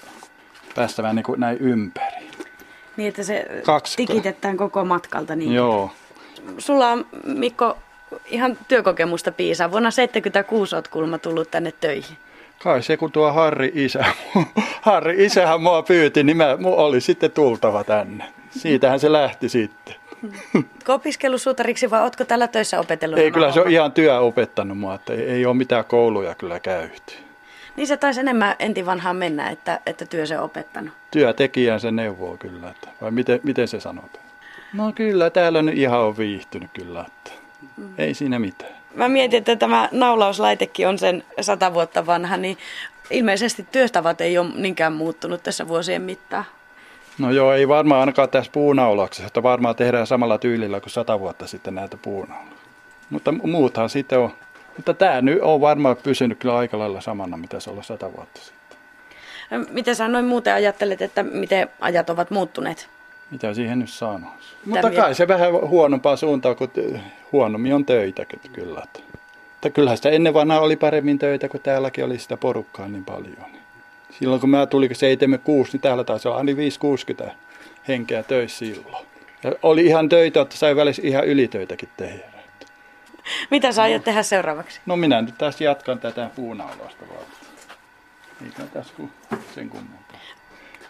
päästämään 0.75 1.15
niin 1.15 1.23
kuin 1.23 1.39
näin 1.39 1.57
ympäri. 1.57 2.31
Niin, 2.97 3.07
että 3.09 3.23
se 3.23 3.45
Kaksi. 3.65 3.97
tikitetään 3.97 4.57
koko 4.57 4.85
matkalta. 4.85 5.35
Niin. 5.35 5.53
Joo. 5.53 5.91
Sulla 6.57 6.91
on, 6.91 7.05
Mikko, 7.25 7.77
ihan 8.25 8.57
työkokemusta 8.67 9.31
piisaa. 9.31 9.71
Vuonna 9.71 9.91
76 9.91 10.75
olet 10.75 10.87
kulma 10.87 11.17
tullut 11.17 11.51
tänne 11.51 11.73
töihin. 11.79 12.17
Kai 12.63 12.83
se, 12.83 12.97
kun 12.97 13.11
tuo 13.11 13.31
Harri 13.31 13.71
isä, 13.75 14.05
Harri 14.81 15.25
isähän 15.25 15.61
mua 15.61 15.83
pyyti, 15.83 16.23
niin 16.23 16.37
mä, 16.37 16.57
oli 16.63 17.01
sitten 17.01 17.31
tultava 17.31 17.83
tänne. 17.83 18.23
Siitähän 18.51 18.99
se 18.99 19.11
lähti 19.11 19.49
sitten. 19.49 19.95
Oletko 20.55 20.93
opiskellut 20.93 21.41
suutariksi 21.41 21.89
vai 21.89 22.01
oletko 22.01 22.25
tällä 22.25 22.47
töissä 22.47 22.79
opetellut? 22.79 23.19
Ei, 23.19 23.31
kyllä 23.31 23.51
se 23.51 23.61
on 23.61 23.71
ihan 23.71 23.91
työ 23.91 24.19
opettanut 24.19 24.77
mua, 24.77 24.95
että 24.95 25.13
ei, 25.13 25.21
ei 25.21 25.45
ole 25.45 25.55
mitään 25.55 25.85
kouluja 25.85 26.35
kyllä 26.35 26.59
käyty. 26.59 27.13
Niin 27.75 27.87
se 27.87 27.97
taisi 27.97 28.19
enemmän 28.19 28.55
enti 28.59 28.85
vanhaan 28.85 29.15
mennä, 29.15 29.49
että, 29.49 29.79
että 29.85 30.05
työ 30.05 30.25
se 30.25 30.37
on 30.37 30.43
opettanut. 30.43 30.93
Työntekijän 31.11 31.79
se 31.79 31.91
neuvoo 31.91 32.37
kyllä, 32.37 32.69
että, 32.69 32.87
vai 33.01 33.11
miten, 33.11 33.39
miten 33.43 33.67
se 33.67 33.79
sanotaan? 33.79 34.25
No 34.73 34.91
kyllä, 34.95 35.29
täällä 35.29 35.61
nyt 35.61 35.77
ihan 35.77 35.99
on 35.99 36.17
viihtynyt 36.17 36.69
kyllä, 36.73 37.05
että 37.07 37.31
mm. 37.77 37.93
ei 37.97 38.13
siinä 38.13 38.39
mitään. 38.39 38.71
Mä 38.95 39.09
mietin, 39.09 39.37
että 39.37 39.55
tämä 39.55 39.89
naulauslaitekin 39.91 40.87
on 40.87 40.97
sen 40.97 41.23
sata 41.41 41.73
vuotta 41.73 42.05
vanha, 42.05 42.37
niin 42.37 42.57
ilmeisesti 43.09 43.67
työstavat 43.71 44.21
ei 44.21 44.37
ole 44.37 44.49
niinkään 44.55 44.93
muuttunut 44.93 45.43
tässä 45.43 45.67
vuosien 45.67 46.01
mittaan. 46.01 46.45
No 47.19 47.31
joo, 47.31 47.53
ei 47.53 47.67
varmaan 47.67 47.99
ainakaan 47.99 48.29
tässä 48.29 48.51
puunaulaksessa, 48.51 49.27
että 49.27 49.43
varmaan 49.43 49.75
tehdään 49.75 50.07
samalla 50.07 50.37
tyylillä 50.37 50.79
kuin 50.79 50.91
sata 50.91 51.19
vuotta 51.19 51.47
sitten 51.47 51.75
näitä 51.75 51.97
puunaulaksia. 51.97 52.57
Mutta 53.09 53.31
muuthan 53.31 53.89
sitten 53.89 54.19
on. 54.19 54.33
Mutta 54.77 54.93
tämä 54.93 55.21
nyt 55.21 55.41
on 55.41 55.61
varmaan 55.61 55.97
pysynyt 56.03 56.39
kyllä 56.39 56.57
aika 56.57 56.79
lailla 56.79 57.01
samana, 57.01 57.37
mitä 57.37 57.59
se 57.59 57.69
oli 57.69 57.83
sata 57.83 58.13
vuotta 58.13 58.39
sitten. 58.41 58.77
Miten 59.69 59.95
sä 59.95 60.07
noin 60.07 60.25
muuten 60.25 60.53
ajattelet, 60.53 61.01
että 61.01 61.23
miten 61.23 61.69
ajat 61.79 62.09
ovat 62.09 62.31
muuttuneet? 62.31 62.89
Mitä 63.31 63.53
siihen 63.53 63.79
nyt 63.79 63.89
sanoisi? 63.89 64.55
Mutta 64.65 64.91
kai 64.91 65.15
se 65.15 65.27
vähän 65.27 65.51
huonompaa 65.51 66.15
suuntaan, 66.15 66.55
kun 66.55 66.69
huonommin 67.31 67.75
on 67.75 67.85
töitä 67.85 68.25
kyllä. 68.53 68.83
Että 68.83 69.69
kyllähän 69.69 69.97
sitä 69.97 70.09
ennen 70.09 70.33
vanhaa 70.33 70.59
oli 70.59 70.75
paremmin 70.75 71.19
töitä, 71.19 71.49
kun 71.49 71.59
täälläkin 71.59 72.05
oli 72.05 72.19
sitä 72.19 72.37
porukkaa 72.37 72.87
niin 72.87 73.05
paljon. 73.05 73.60
Silloin 74.19 74.41
kun 74.41 74.49
mä 74.49 74.65
tulin 74.65 74.95
76, 74.95 75.71
niin 75.71 75.81
täällä 75.81 76.03
taisi 76.03 76.27
olla 76.27 76.37
aina 76.37 76.55
560 76.55 77.35
henkeä 77.87 78.23
töissä 78.23 78.59
silloin. 78.59 79.05
Ja 79.43 79.51
oli 79.63 79.85
ihan 79.85 80.09
töitä, 80.09 80.41
että 80.41 80.57
sai 80.57 80.75
välissä 80.75 81.01
ihan 81.05 81.27
ylitöitäkin 81.27 81.89
tehdä. 81.97 82.31
Mitä 83.51 83.71
sä 83.71 83.83
aiot 83.83 84.01
no. 84.01 84.03
tehdä 84.03 84.23
seuraavaksi? 84.23 84.81
No 84.85 84.95
minä 84.95 85.21
nyt 85.21 85.37
taas 85.37 85.61
jatkan 85.61 85.99
tätä 85.99 86.29
puunaulosta 86.35 87.05
vaan. 87.09 87.25
Eikä 88.45 88.63
tässä 88.73 88.93
kuin 88.97 89.11
sen 89.55 89.69
kummempaa. 89.69 90.19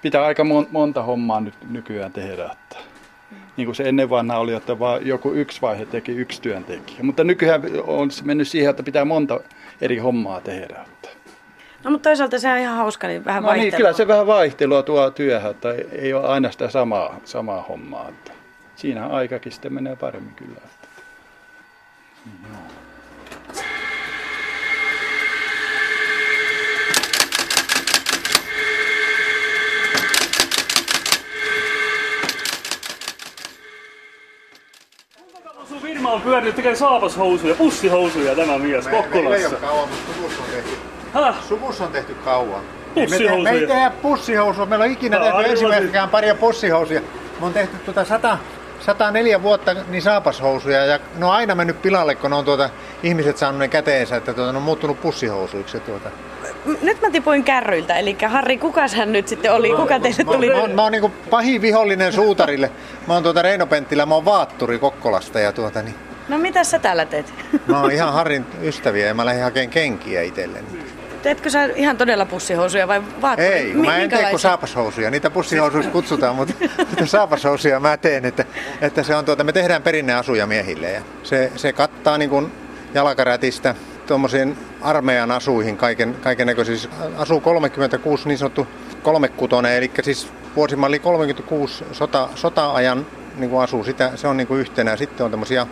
Pitää 0.02 0.26
aika 0.26 0.44
monta 0.72 1.04
hommaa 1.04 1.40
nyt 1.40 1.54
nykyään 1.70 2.14
tehdä. 2.14 2.46
Että 2.52 2.78
niin 3.58 3.66
kuin 3.66 3.76
se 3.76 3.84
ennen 3.84 4.10
vanha 4.10 4.38
oli, 4.38 4.54
että 4.54 4.80
vaan 4.80 5.08
joku 5.08 5.32
yksi 5.32 5.62
vaihe 5.62 5.86
teki 5.86 6.12
yksi 6.12 6.42
työntekijä. 6.42 7.00
Mutta 7.04 7.24
nykyään 7.24 7.62
on 7.88 8.10
mennyt 8.24 8.48
siihen, 8.48 8.70
että 8.70 8.84
pitää 8.84 9.06
monta 9.06 9.40
eri 9.82 9.98
hommaa 9.98 10.42
tehdä. 10.42 10.86
No 11.84 11.92
mutta 11.92 12.10
toisaalta 12.10 12.40
se 12.40 12.52
on 12.52 12.58
ihan 12.58 12.78
hauska, 12.78 13.08
niin 13.08 13.26
vähän 13.26 13.44
no 13.44 13.54
niin, 13.54 13.74
kyllä 13.74 13.94
se 13.94 14.08
vähän 14.08 14.28
vaihtelua 14.28 14.84
tuo 14.84 15.12
työhön, 15.12 15.52
että 15.52 15.70
ei 15.92 16.14
ole 16.14 16.28
aina 16.28 16.52
sitä 16.52 16.70
samaa, 16.70 17.20
samaa 17.24 17.62
hommaa. 17.62 18.10
Että 18.10 18.32
siinä 18.76 19.08
aikakin 19.08 19.52
sitten 19.52 19.74
menee 19.74 19.96
paremmin 19.96 20.36
kyllä. 20.36 20.58
Että. 20.66 20.88
Joo. 22.50 22.82
firma 35.82 36.12
on 36.12 36.22
pyörinyt 36.22 36.56
tekemään 36.56 36.78
saapashousuja, 36.78 37.56
pussihousuja 37.56 38.36
tämä 38.36 38.58
mies 38.58 38.88
Kokkolassa. 38.88 39.38
Ei 39.38 39.46
ole 39.46 39.56
kauan, 39.56 39.90
mutta 39.90 40.14
suvussa 40.14 40.44
on 40.44 40.50
tehty. 40.50 40.91
Häh? 41.14 41.36
Suvussa 41.48 41.84
on 41.84 41.92
tehty 41.92 42.14
kauan. 42.14 42.62
Me, 42.96 43.06
me 43.44 43.50
ei 43.50 43.68
tehdä 43.68 43.92
pussihousua. 44.02 44.66
Meillä 44.66 44.86
on 44.86 44.92
ikinä 44.92 45.20
tehty 45.20 45.52
ensimmäistäkään 45.52 46.10
paria 46.10 46.36
pussihousuja. 46.36 47.02
Me 47.40 47.46
on 47.46 47.54
tehty 47.54 47.78
tuota 47.78 48.06
100, 48.06 48.38
104 48.80 49.44
vuotta 49.44 49.74
niin 49.74 50.02
saapashousuja 50.02 50.86
ja 50.86 51.00
ne 51.18 51.26
on 51.26 51.32
aina 51.32 51.56
mennyt 51.56 51.82
pilalle, 51.82 52.16
kun 52.16 52.30
ne 52.30 52.36
on 52.36 52.46
tuota, 52.46 52.70
ihmiset 53.04 53.38
saanut 53.38 53.60
ne 53.60 53.68
käteensä, 53.68 54.16
että 54.16 54.34
tuota, 54.34 54.52
ne 54.52 54.58
on 54.58 54.64
muuttunut 54.64 55.02
pussihousuiksi. 55.02 55.80
Tuota. 55.80 56.10
Nyt 56.82 57.02
mä 57.02 57.10
tipuin 57.10 57.44
kärryiltä, 57.44 57.96
eli 57.96 58.18
Harri, 58.28 58.58
kuka 58.58 58.82
hän 58.98 59.12
nyt 59.12 59.28
sitten 59.28 59.54
oli? 59.54 59.70
Kuka 59.70 60.00
teille 60.00 60.24
tuli? 60.24 60.48
Mä, 60.48 60.54
mä, 60.54 60.62
oon, 60.62 60.72
mä 60.72 60.84
oon 60.84 60.92
niin 60.92 61.12
pahin 61.30 61.62
vihollinen 61.62 62.14
suutarille. 62.14 62.72
Mä 63.08 63.14
oon 63.14 63.24
tuota 63.24 63.42
Reino 63.42 63.66
Penttilä, 63.68 64.06
mä 64.06 64.16
oon 64.16 64.26
vaattori 64.26 64.80
Kokkolasta 64.80 65.40
ja 65.40 65.52
tuota 65.52 65.82
niin. 65.82 65.96
No 66.30 66.38
mitä 66.38 66.64
sä 66.64 66.80
täällä 66.80 67.06
teet? 67.06 67.34
Mä 67.68 67.82
oon 67.82 67.92
ihan 67.92 68.14
Harrin 68.14 68.46
ystäviä 68.62 69.08
ja 69.08 69.14
mä 69.14 69.26
lähdin 69.26 69.44
hakemaan 69.44 69.70
kenkiä 69.70 70.22
itselleni. 70.22 70.68
Teetkö 71.24 71.50
sä 71.50 71.66
ihan 71.66 71.98
todella 71.98 72.26
pussihousuja 72.26 72.88
vai 72.88 73.02
vaatteita? 73.22 73.56
Ei, 73.56 73.74
mä 73.74 73.98
en 73.98 74.10
tee 74.10 74.30
kuin 74.30 74.40
saapashousuja. 74.40 75.12
Niitä 75.12 75.30
pussihousuja 75.30 75.90
kutsutaan, 75.90 76.36
mutta 76.36 76.54
niitä 76.90 77.06
saapashousuja 77.06 77.80
mä 77.80 77.98
teen. 77.98 78.26
Että, 78.26 78.46
että 78.82 79.04
se 79.04 79.16
on 79.16 79.26
tuota, 79.26 79.44
me 79.44 79.54
tehdään 79.54 79.84
perinneasuja 79.84 80.48
miehille 80.48 80.92
ja 80.92 81.02
se, 81.24 81.52
se 81.56 81.74
kattaa 81.74 82.18
niin 82.18 82.30
kuin 82.30 82.52
jalkarätistä 82.94 83.76
tuommoisiin 84.08 84.58
armeijan 84.82 85.32
asuihin 85.32 85.78
kaiken, 85.78 86.16
kaiken 86.22 86.48
näköisiä. 86.48 86.76
Siis 86.76 86.90
asuu 87.18 87.40
36 87.40 88.28
niin 88.28 88.38
sanottu 88.38 88.68
kolmekutonen, 89.04 89.76
eli 89.76 89.92
siis 90.02 90.30
vuosimalli 90.56 91.00
36 91.00 91.86
sota, 91.92 92.30
sota-ajan 92.36 93.08
niin 93.38 93.50
kuin 93.50 93.64
asuu. 93.64 93.84
Sitä, 93.84 94.12
se 94.16 94.28
on 94.28 94.38
niin 94.38 94.48
kuin 94.48 94.60
yhtenä. 94.60 94.96
Sitten 94.96 95.26
on 95.26 95.32
tämmöisiä 95.32 95.68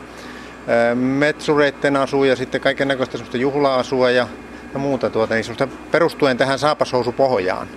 metsureitten 0.95 1.95
asuja, 1.97 2.35
sitten 2.35 2.61
kaiken 2.61 2.87
näköistä 2.87 3.37
juhla-asua 3.37 4.11
ja 4.11 4.27
ja 4.73 4.79
muuta 4.79 5.09
tuota, 5.09 5.33
niin 5.33 5.69
perustuen 5.91 6.37
tähän 6.37 6.59
saapashousupohjaan. 6.59 7.67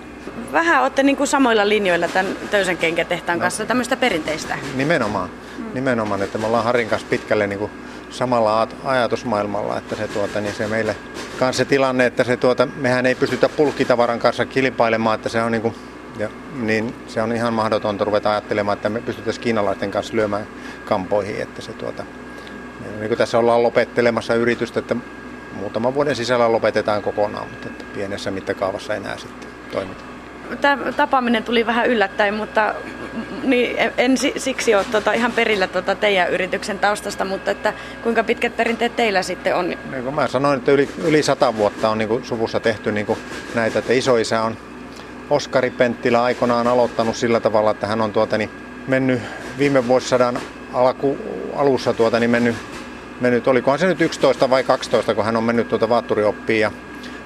Vähän 0.52 0.82
olette 0.82 1.02
niin 1.02 1.16
kuin 1.16 1.26
samoilla 1.26 1.68
linjoilla 1.68 2.08
tämän 2.08 2.37
Töysen 2.50 2.76
kenkätehtaan 2.76 3.38
no. 3.38 3.42
kanssa, 3.42 3.66
tämmöistä 3.66 3.96
perinteistä. 3.96 4.58
Nimenomaan, 4.75 5.30
mm. 5.58 5.64
nimenomaan, 5.75 6.22
että 6.22 6.38
me 6.38 6.46
ollaan 6.46 6.64
Harin 6.64 6.88
kanssa 6.88 7.08
pitkälle 7.11 7.46
niin 7.46 7.58
kuin 7.58 7.70
samalla 8.11 8.68
ajatusmaailmalla, 8.84 9.78
että 9.78 9.96
se, 9.96 10.08
tuota, 10.08 10.40
niin 10.40 10.54
se 10.54 10.66
meille 10.66 10.96
kanssa 11.38 11.64
se 11.64 11.68
tilanne, 11.68 12.06
että 12.06 12.25
se, 12.25 12.37
tuota, 12.37 12.68
mehän 12.76 13.06
ei 13.06 13.14
pystytä 13.14 13.49
pulkkitavaran 13.49 14.18
kanssa 14.18 14.46
kilpailemaan, 14.46 15.14
että 15.14 15.28
se 15.28 15.42
on 15.42 15.52
niin 15.52 15.62
kuin, 15.62 15.75
ja, 16.18 16.28
niin 16.54 16.94
se 17.06 17.22
on 17.22 17.32
ihan 17.32 17.54
mahdotonta 17.54 18.04
ruveta 18.04 18.30
ajattelemaan, 18.30 18.76
että 18.76 18.88
me 18.88 19.00
pystyttäisiin 19.00 19.44
kiinalaisten 19.44 19.90
kanssa 19.90 20.16
lyömään 20.16 20.46
kampoihin, 20.84 21.42
että 21.42 21.62
se 21.62 21.72
tuota, 21.72 22.04
niin 22.99 23.08
kuin 23.08 23.18
tässä 23.18 23.38
ollaan 23.38 23.62
lopettelemassa 23.62 24.34
yritystä, 24.34 24.80
että 24.80 24.96
muutaman 25.54 25.94
vuoden 25.94 26.16
sisällä 26.16 26.52
lopetetaan 26.52 27.02
kokonaan, 27.02 27.49
mutta 27.50 27.68
että 27.68 27.85
pienessä 27.94 28.30
mittakaavassa 28.30 28.94
enää 28.94 29.18
sitten 29.18 29.50
toimita. 29.73 30.04
Tämä 30.61 30.92
tapaaminen 30.92 31.44
tuli 31.44 31.66
vähän 31.66 31.87
yllättäen, 31.87 32.35
mutta 32.35 32.75
niin 33.42 33.76
en 33.99 34.14
siksi 34.37 34.75
ole 34.75 34.85
tota, 34.85 35.12
ihan 35.12 35.32
perillä 35.32 35.66
tota 35.66 35.94
teidän 35.94 36.30
yrityksen 36.30 36.78
taustasta, 36.78 37.25
mutta 37.25 37.50
että 37.50 37.73
kuinka 38.02 38.25
pitkät 38.25 38.56
perinteet 38.56 38.97
teillä 38.97 39.23
sitten 39.23 39.56
on? 39.56 39.68
Niin 39.68 40.02
kuin 40.02 40.14
mä 40.14 40.28
sanoin, 40.28 40.59
että 40.59 40.73
yli, 40.73 40.88
yli 40.99 41.23
sata 41.23 41.56
vuotta 41.56 41.88
on 41.88 41.99
niin 41.99 42.09
kuin 42.09 42.25
suvussa 42.25 42.61
tehty 42.61 42.92
niin 42.92 43.06
kuin 43.06 43.18
näitä, 43.54 43.78
että 43.78 43.92
isoisä 43.92 44.42
on 44.42 44.56
Oskari 45.30 45.71
Penttilä 45.71 46.23
aikoinaan 46.23 46.66
aloittanut 46.66 47.16
sillä 47.16 47.40
tavalla, 47.40 47.71
että 47.71 47.87
hän 47.87 48.00
on 48.00 48.12
tuota, 48.12 48.38
niin, 48.38 48.50
mennyt 48.87 49.21
viime 49.59 49.88
vuosisadan 49.88 50.38
alku, 50.73 51.18
alussa 51.56 51.92
tuota, 51.92 52.21
niin 52.21 52.30
mennyt 52.30 52.56
mennyt, 53.23 53.49
olikohan 53.49 53.79
se 53.79 53.87
nyt 53.87 54.00
11 54.00 54.50
vai 54.50 54.64
12, 54.64 55.14
kun 55.14 55.25
hän 55.25 55.37
on 55.37 55.45
mennyt 55.45 55.69
tuota 55.69 55.88
vaatturioppiin 55.88 56.61
ja 56.61 56.71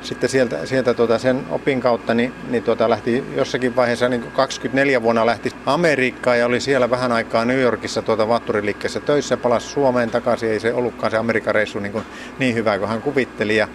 sitten 0.01 0.29
sieltä, 0.29 0.67
sieltä 0.67 0.95
tuota 0.95 1.19
sen 1.19 1.41
opin 1.51 1.81
kautta 1.81 2.15
niin, 2.15 2.33
niin 2.49 2.63
tuota 2.63 2.91
lähti 2.91 3.25
jossakin 3.37 3.77
vaiheessa 3.77 4.09
niin 4.09 4.23
24 4.33 5.03
vuonna 5.03 5.27
lähti 5.27 5.53
Amerikkaan 5.67 6.39
ja 6.39 6.47
oli 6.47 6.61
siellä 6.61 6.91
vähän 6.91 7.13
aikaa 7.13 7.45
New 7.45 7.61
Yorkissa 7.61 8.03
tuota 8.03 8.29
vaatturiliikkeessä 8.29 9.01
töissä, 9.01 9.37
palasi 9.37 9.69
Suomeen 9.69 10.11
takaisin, 10.11 10.51
ei 10.51 10.61
se 10.61 10.75
ollutkaan 10.75 11.11
se 11.11 11.17
Amerikan 11.17 11.55
reissu 11.55 11.79
niin, 11.79 11.93
kuin, 11.93 12.05
niin 12.39 12.55
hyvä 12.55 12.79
kuin 12.79 12.89
hän 12.89 13.03
kuvitteli 13.03 13.57
ja 13.57 13.69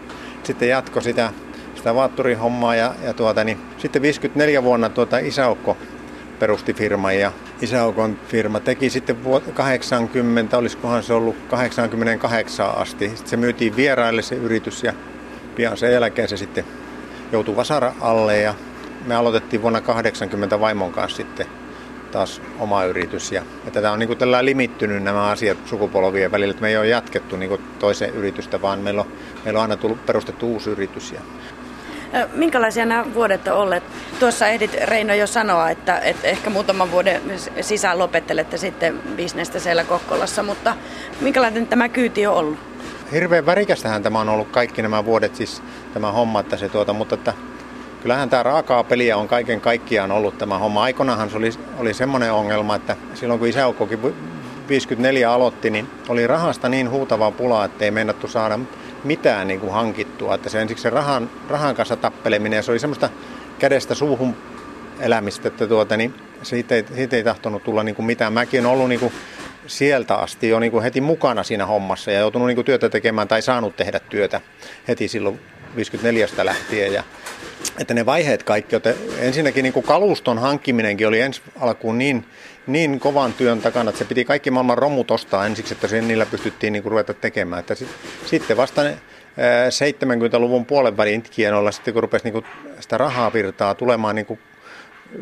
sitten 0.43 0.69
jatko 0.69 1.01
sitä, 1.01 1.33
sitä 1.75 1.95
vaatturihommaa 1.95 2.75
ja, 2.75 2.95
ja 3.03 3.13
tuota, 3.13 3.43
niin, 3.43 3.57
sitten 3.77 4.01
54 4.01 4.63
vuonna 4.63 4.89
tuota 4.89 5.17
isäukko 5.17 5.77
perusti 6.41 6.73
firman 6.73 7.19
ja 7.19 7.31
isäukon 7.61 8.19
firma 8.27 8.59
teki 8.59 8.89
sitten 8.89 9.23
vuotta 9.23 9.51
80, 9.51 10.57
olisikohan 10.57 11.03
se 11.03 11.13
ollut 11.13 11.35
88 11.49 12.77
asti. 12.77 13.09
Sitten 13.09 13.27
se 13.27 13.37
myytiin 13.37 13.75
vieraille 13.75 14.21
se 14.21 14.35
yritys 14.35 14.83
ja 14.83 14.93
pian 15.55 15.77
sen 15.77 15.93
jälkeen 15.93 16.29
se 16.29 16.37
sitten 16.37 16.65
joutui 17.31 17.55
vasara 17.55 17.93
alle 17.99 18.37
ja 18.37 18.53
me 19.05 19.15
aloitettiin 19.15 19.61
vuonna 19.61 19.81
80 19.81 20.59
vaimon 20.59 20.91
kanssa 20.91 21.17
sitten 21.17 21.45
taas 22.11 22.41
oma 22.59 22.83
yritys. 22.83 23.31
Ja, 23.31 23.43
ja 23.65 23.71
tätä 23.71 23.91
on 23.91 23.99
niin 23.99 24.17
tällä 24.17 24.45
limittynyt 24.45 25.03
nämä 25.03 25.25
asiat 25.25 25.57
sukupolvien 25.65 26.31
välillä, 26.31 26.51
että 26.51 26.61
me 26.61 26.69
ei 26.69 26.77
ole 26.77 26.87
jatkettu 26.87 27.35
niin 27.35 27.61
toiseen 27.79 28.13
yritystä, 28.13 28.61
vaan 28.61 28.79
meillä 28.79 29.01
on, 29.01 29.07
meillä 29.45 29.57
on 29.57 29.61
aina 29.61 29.77
tullut 29.77 30.05
perustettu 30.05 30.53
uusi 30.53 30.69
yritys. 30.69 31.11
Ja 31.11 31.21
Minkälaisia 32.33 32.85
nämä 32.85 33.13
vuodet 33.13 33.47
on 33.47 33.57
olleet? 33.57 33.83
Tuossa 34.19 34.47
ehdit 34.47 34.73
Reino 34.83 35.13
jo 35.13 35.27
sanoa, 35.27 35.69
että, 35.69 35.99
että 35.99 36.27
ehkä 36.27 36.49
muutaman 36.49 36.91
vuoden 36.91 37.21
sisään 37.61 37.99
lopettelette 37.99 38.57
sitten 38.57 38.99
bisnestä 39.15 39.59
siellä 39.59 39.83
Kokkolassa, 39.83 40.43
mutta 40.43 40.75
minkälainen 41.21 41.67
tämä 41.67 41.89
kyyti 41.89 42.27
on 42.27 42.35
ollut? 42.35 42.59
Hirveän 43.11 43.45
värikästähän 43.45 44.03
tämä 44.03 44.19
on 44.19 44.29
ollut 44.29 44.47
kaikki 44.51 44.81
nämä 44.81 45.05
vuodet, 45.05 45.35
siis 45.35 45.63
tämä 45.93 46.11
homma, 46.11 46.39
että 46.39 46.57
se 46.57 46.69
tuota, 46.69 46.93
mutta 46.93 47.15
että 47.15 47.33
kyllähän 48.01 48.29
tämä 48.29 48.43
raakaa 48.43 48.83
peliä 48.83 49.17
on 49.17 49.27
kaiken 49.27 49.61
kaikkiaan 49.61 50.11
ollut 50.11 50.37
tämä 50.37 50.57
homma. 50.57 50.83
Aikoinahan 50.83 51.29
se 51.29 51.37
oli, 51.37 51.49
oli 51.77 51.93
semmoinen 51.93 52.33
ongelma, 52.33 52.75
että 52.75 52.95
silloin 53.13 53.39
kun 53.39 53.47
isäukkokin 53.47 53.99
54 54.67 55.31
aloitti, 55.31 55.69
niin 55.69 55.87
oli 56.09 56.27
rahasta 56.27 56.69
niin 56.69 56.89
huutavaa 56.89 57.31
pulaa, 57.31 57.65
että 57.65 57.85
ei 57.85 57.91
meinattu 57.91 58.27
saada 58.27 58.59
mitään 59.03 59.47
niin 59.47 59.59
kuin 59.59 59.73
hankittua. 59.73 60.35
Että 60.35 60.49
se 60.49 60.61
ensiksi 60.61 60.81
se 60.81 60.89
rahan, 60.89 61.29
rahan 61.49 61.75
kanssa 61.75 61.95
tappeleminen, 61.95 62.57
ja 62.57 62.63
se 62.63 62.71
oli 62.71 62.79
semmoista 62.79 63.09
kädestä 63.59 63.95
suuhun 63.95 64.35
elämistä, 64.99 65.47
että 65.47 65.67
tuota, 65.67 65.97
niin 65.97 66.13
siitä, 66.43 66.75
ei, 66.75 66.85
siitä 66.95 67.15
ei 67.15 67.23
tahtonut 67.23 67.63
tulla 67.63 67.83
niin 67.83 67.95
kuin 67.95 68.05
mitään. 68.05 68.33
Mäkin 68.33 68.65
olen 68.65 68.73
ollut 68.73 68.89
niin 68.89 68.99
kuin 68.99 69.13
sieltä 69.67 70.15
asti 70.15 70.49
jo 70.49 70.59
niin 70.59 70.71
kuin 70.71 70.83
heti 70.83 71.01
mukana 71.01 71.43
siinä 71.43 71.65
hommassa 71.65 72.11
ja 72.11 72.19
joutunut 72.19 72.47
niin 72.47 72.55
kuin 72.55 72.65
työtä 72.65 72.89
tekemään 72.89 73.27
tai 73.27 73.41
saanut 73.41 73.75
tehdä 73.75 73.99
työtä 73.99 74.41
heti 74.87 75.07
silloin 75.07 75.39
54 75.75 76.27
lähtien. 76.43 76.93
Ja, 76.93 77.03
että 77.79 77.93
ne 77.93 78.05
vaiheet 78.05 78.43
kaikki, 78.43 78.75
että 78.75 78.93
ensinnäkin 79.19 79.63
niin 79.63 79.73
kuin 79.73 79.85
kaluston 79.85 80.39
hankkiminenkin 80.39 81.07
oli 81.07 81.21
ensi 81.21 81.41
alkuun 81.59 81.97
niin, 81.97 82.25
niin 82.67 82.99
kovan 82.99 83.33
työn 83.33 83.61
takana, 83.61 83.89
että 83.89 83.99
se 83.99 84.05
piti 84.05 84.25
kaikki 84.25 84.51
maailman 84.51 84.77
romut 84.77 85.11
ostaa 85.11 85.45
ensiksi, 85.45 85.73
että 85.73 85.87
sen 85.87 86.07
niillä 86.07 86.25
pystyttiin 86.25 86.73
niin 86.73 86.83
kuin 86.83 86.91
ruveta 86.91 87.13
tekemään. 87.13 87.59
Että 87.59 87.75
sit, 87.75 87.89
sitten 88.25 88.57
vasta 88.57 88.83
ne, 88.83 88.97
70-luvun 89.69 90.65
puolen 90.65 90.97
välin 90.97 91.21
tienoilla, 91.21 91.71
sitten 91.71 91.93
kun 91.93 92.03
rupesi 92.03 92.23
niin 92.23 92.33
kuin 92.33 92.45
sitä 92.79 92.97
rahaa 92.97 93.33
virtaa 93.33 93.75
tulemaan 93.75 94.15
niin 94.15 94.25
kuin 94.25 94.39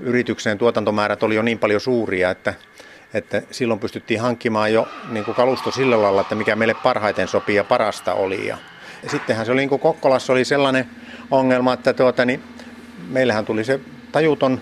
yritykseen, 0.02 0.58
tuotantomäärät 0.58 1.24
oli 1.24 1.36
jo 1.36 1.42
niin 1.42 1.60
paljon 1.60 1.82
suuria, 1.82 2.30
että, 2.30 2.54
että 3.14 3.42
silloin 3.52 3.80
pystyttiin 3.80 4.22
hankkimaan 4.22 4.74
jo 4.74 4.88
niin 5.10 5.26
kuin 5.26 5.36
kalusto 5.36 5.72
sillä 5.72 6.02
lailla, 6.02 6.22
että 6.22 6.36
mikä 6.36 6.56
meille 6.56 6.76
parhaiten 6.84 7.28
sopii 7.28 7.56
ja 7.56 7.64
parasta 7.64 8.14
oli. 8.14 8.48
Ja 8.48 8.58
sittenhän 9.08 9.46
se 9.46 9.52
oli 9.52 9.62
niin 9.62 9.70
kuin 9.70 9.82
Kokkolassa 9.82 10.34
oli 10.34 10.46
sellainen 10.46 10.90
ongelma, 11.32 11.74
että 11.74 11.94
tuota, 11.94 12.26
niin 12.26 12.44
meillähän 13.10 13.46
tuli 13.46 13.64
se 13.64 13.80
tajuton 14.12 14.62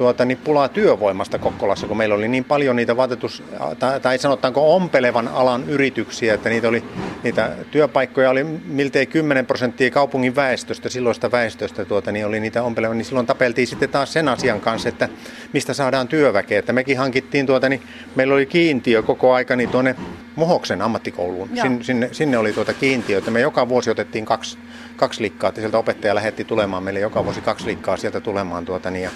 tuota, 0.00 0.24
niin 0.24 0.38
pulaa 0.38 0.68
työvoimasta 0.68 1.38
Kokkolassa, 1.38 1.86
kun 1.86 1.96
meillä 1.96 2.14
oli 2.14 2.28
niin 2.28 2.44
paljon 2.44 2.76
niitä 2.76 2.96
vaatetus, 2.96 3.42
tai, 3.78 4.00
tai 4.00 4.18
sanotaanko 4.18 4.76
ompelevan 4.76 5.28
alan 5.28 5.64
yrityksiä, 5.68 6.34
että 6.34 6.48
niitä, 6.48 6.68
oli, 6.68 6.84
niitä 7.22 7.50
työpaikkoja 7.70 8.30
oli 8.30 8.44
miltei 8.44 9.06
10 9.06 9.46
prosenttia 9.46 9.90
kaupungin 9.90 10.36
väestöstä, 10.36 10.88
silloista 10.88 11.30
väestöstä, 11.30 11.84
tuota, 11.84 12.12
niin 12.12 12.26
oli 12.26 12.40
niitä 12.40 12.62
ompelevan, 12.62 12.98
niin 12.98 13.04
silloin 13.04 13.26
tapeltiin 13.26 13.66
sitten 13.66 13.88
taas 13.88 14.12
sen 14.12 14.28
asian 14.28 14.60
kanssa, 14.60 14.88
että 14.88 15.08
mistä 15.52 15.74
saadaan 15.74 16.08
työväkeä. 16.08 16.58
Että 16.58 16.72
mekin 16.72 16.98
hankittiin, 16.98 17.46
tuota, 17.46 17.68
niin 17.68 17.82
meillä 18.14 18.34
oli 18.34 18.46
kiintiö 18.46 19.02
koko 19.02 19.32
aika 19.32 19.56
niin 19.56 19.68
tuonne 19.68 19.96
Mohoksen 20.40 20.82
ammattikouluun. 20.82 21.50
Sin, 21.62 21.84
sinne, 21.84 22.08
sinne 22.12 22.38
oli 22.38 22.52
tuota 22.52 22.74
kiintiö, 22.74 23.18
että 23.18 23.30
me 23.30 23.40
joka 23.40 23.68
vuosi 23.68 23.90
otettiin 23.90 24.24
kaksi, 24.24 24.58
kaksi 24.96 25.22
liikkaa, 25.22 25.48
että 25.48 25.60
sieltä 25.60 25.78
opettaja 25.78 26.14
lähetti 26.14 26.44
tulemaan 26.44 26.82
meille 26.82 27.00
joka 27.00 27.24
vuosi 27.24 27.40
kaksi 27.40 27.66
liikkaa 27.66 27.96
sieltä 27.96 28.20
tulemaan. 28.20 28.64
Tuota, 28.64 28.90
niin, 28.90 29.02
ja 29.02 29.10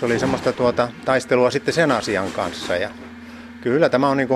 se 0.00 0.06
oli 0.06 0.18
semmoista 0.18 0.52
tuota, 0.52 0.88
taistelua 1.04 1.50
sitten 1.50 1.74
sen 1.74 1.90
asian 1.92 2.32
kanssa. 2.32 2.76
Ja 2.76 2.90
kyllä 3.60 3.88
tämä 3.88 4.08
on 4.08 4.16
niin 4.16 4.28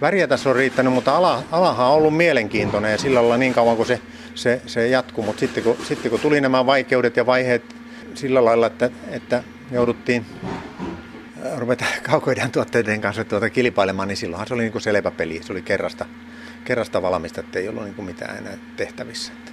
väriä 0.00 0.26
tässä 0.26 0.50
on 0.50 0.56
riittänyt, 0.56 0.92
mutta 0.92 1.16
ala, 1.16 1.42
alahan 1.52 1.86
on 1.86 1.92
ollut 1.92 2.16
mielenkiintoinen 2.16 2.92
ja 2.92 2.98
sillä 2.98 3.20
lailla 3.20 3.36
niin 3.36 3.54
kauan 3.54 3.76
kuin 3.76 3.86
se, 3.86 4.00
se, 4.34 4.62
se 4.66 4.88
jatkuu. 4.88 5.24
Mutta 5.24 5.40
sitten 5.40 5.64
kun, 5.64 5.76
sitten 5.82 6.10
kun 6.10 6.20
tuli 6.20 6.40
nämä 6.40 6.66
vaikeudet 6.66 7.16
ja 7.16 7.26
vaiheet 7.26 7.76
sillä 8.14 8.44
lailla, 8.44 8.66
että, 8.66 8.90
että 9.10 9.42
jouduttiin 9.70 10.26
ruveta 11.56 11.84
kaukoidän 12.10 12.50
tuotteiden 12.50 13.00
kanssa 13.00 13.24
tuota 13.24 13.50
kilpailemaan, 13.50 14.08
niin 14.08 14.16
silloinhan 14.16 14.48
se 14.48 14.54
oli 14.54 14.62
niin 14.62 14.72
kuin 14.72 14.82
selvä 14.82 15.10
peli. 15.10 15.40
Se 15.42 15.52
oli 15.52 15.62
kerrasta, 15.62 16.06
kerrasta 16.64 17.02
valmista, 17.02 17.40
että 17.40 17.58
ei 17.58 17.68
ollut 17.68 17.84
niin 17.84 17.94
kuin 17.94 18.06
mitään 18.06 18.38
enää 18.38 18.58
tehtävissä. 18.76 19.32
Että 19.32 19.52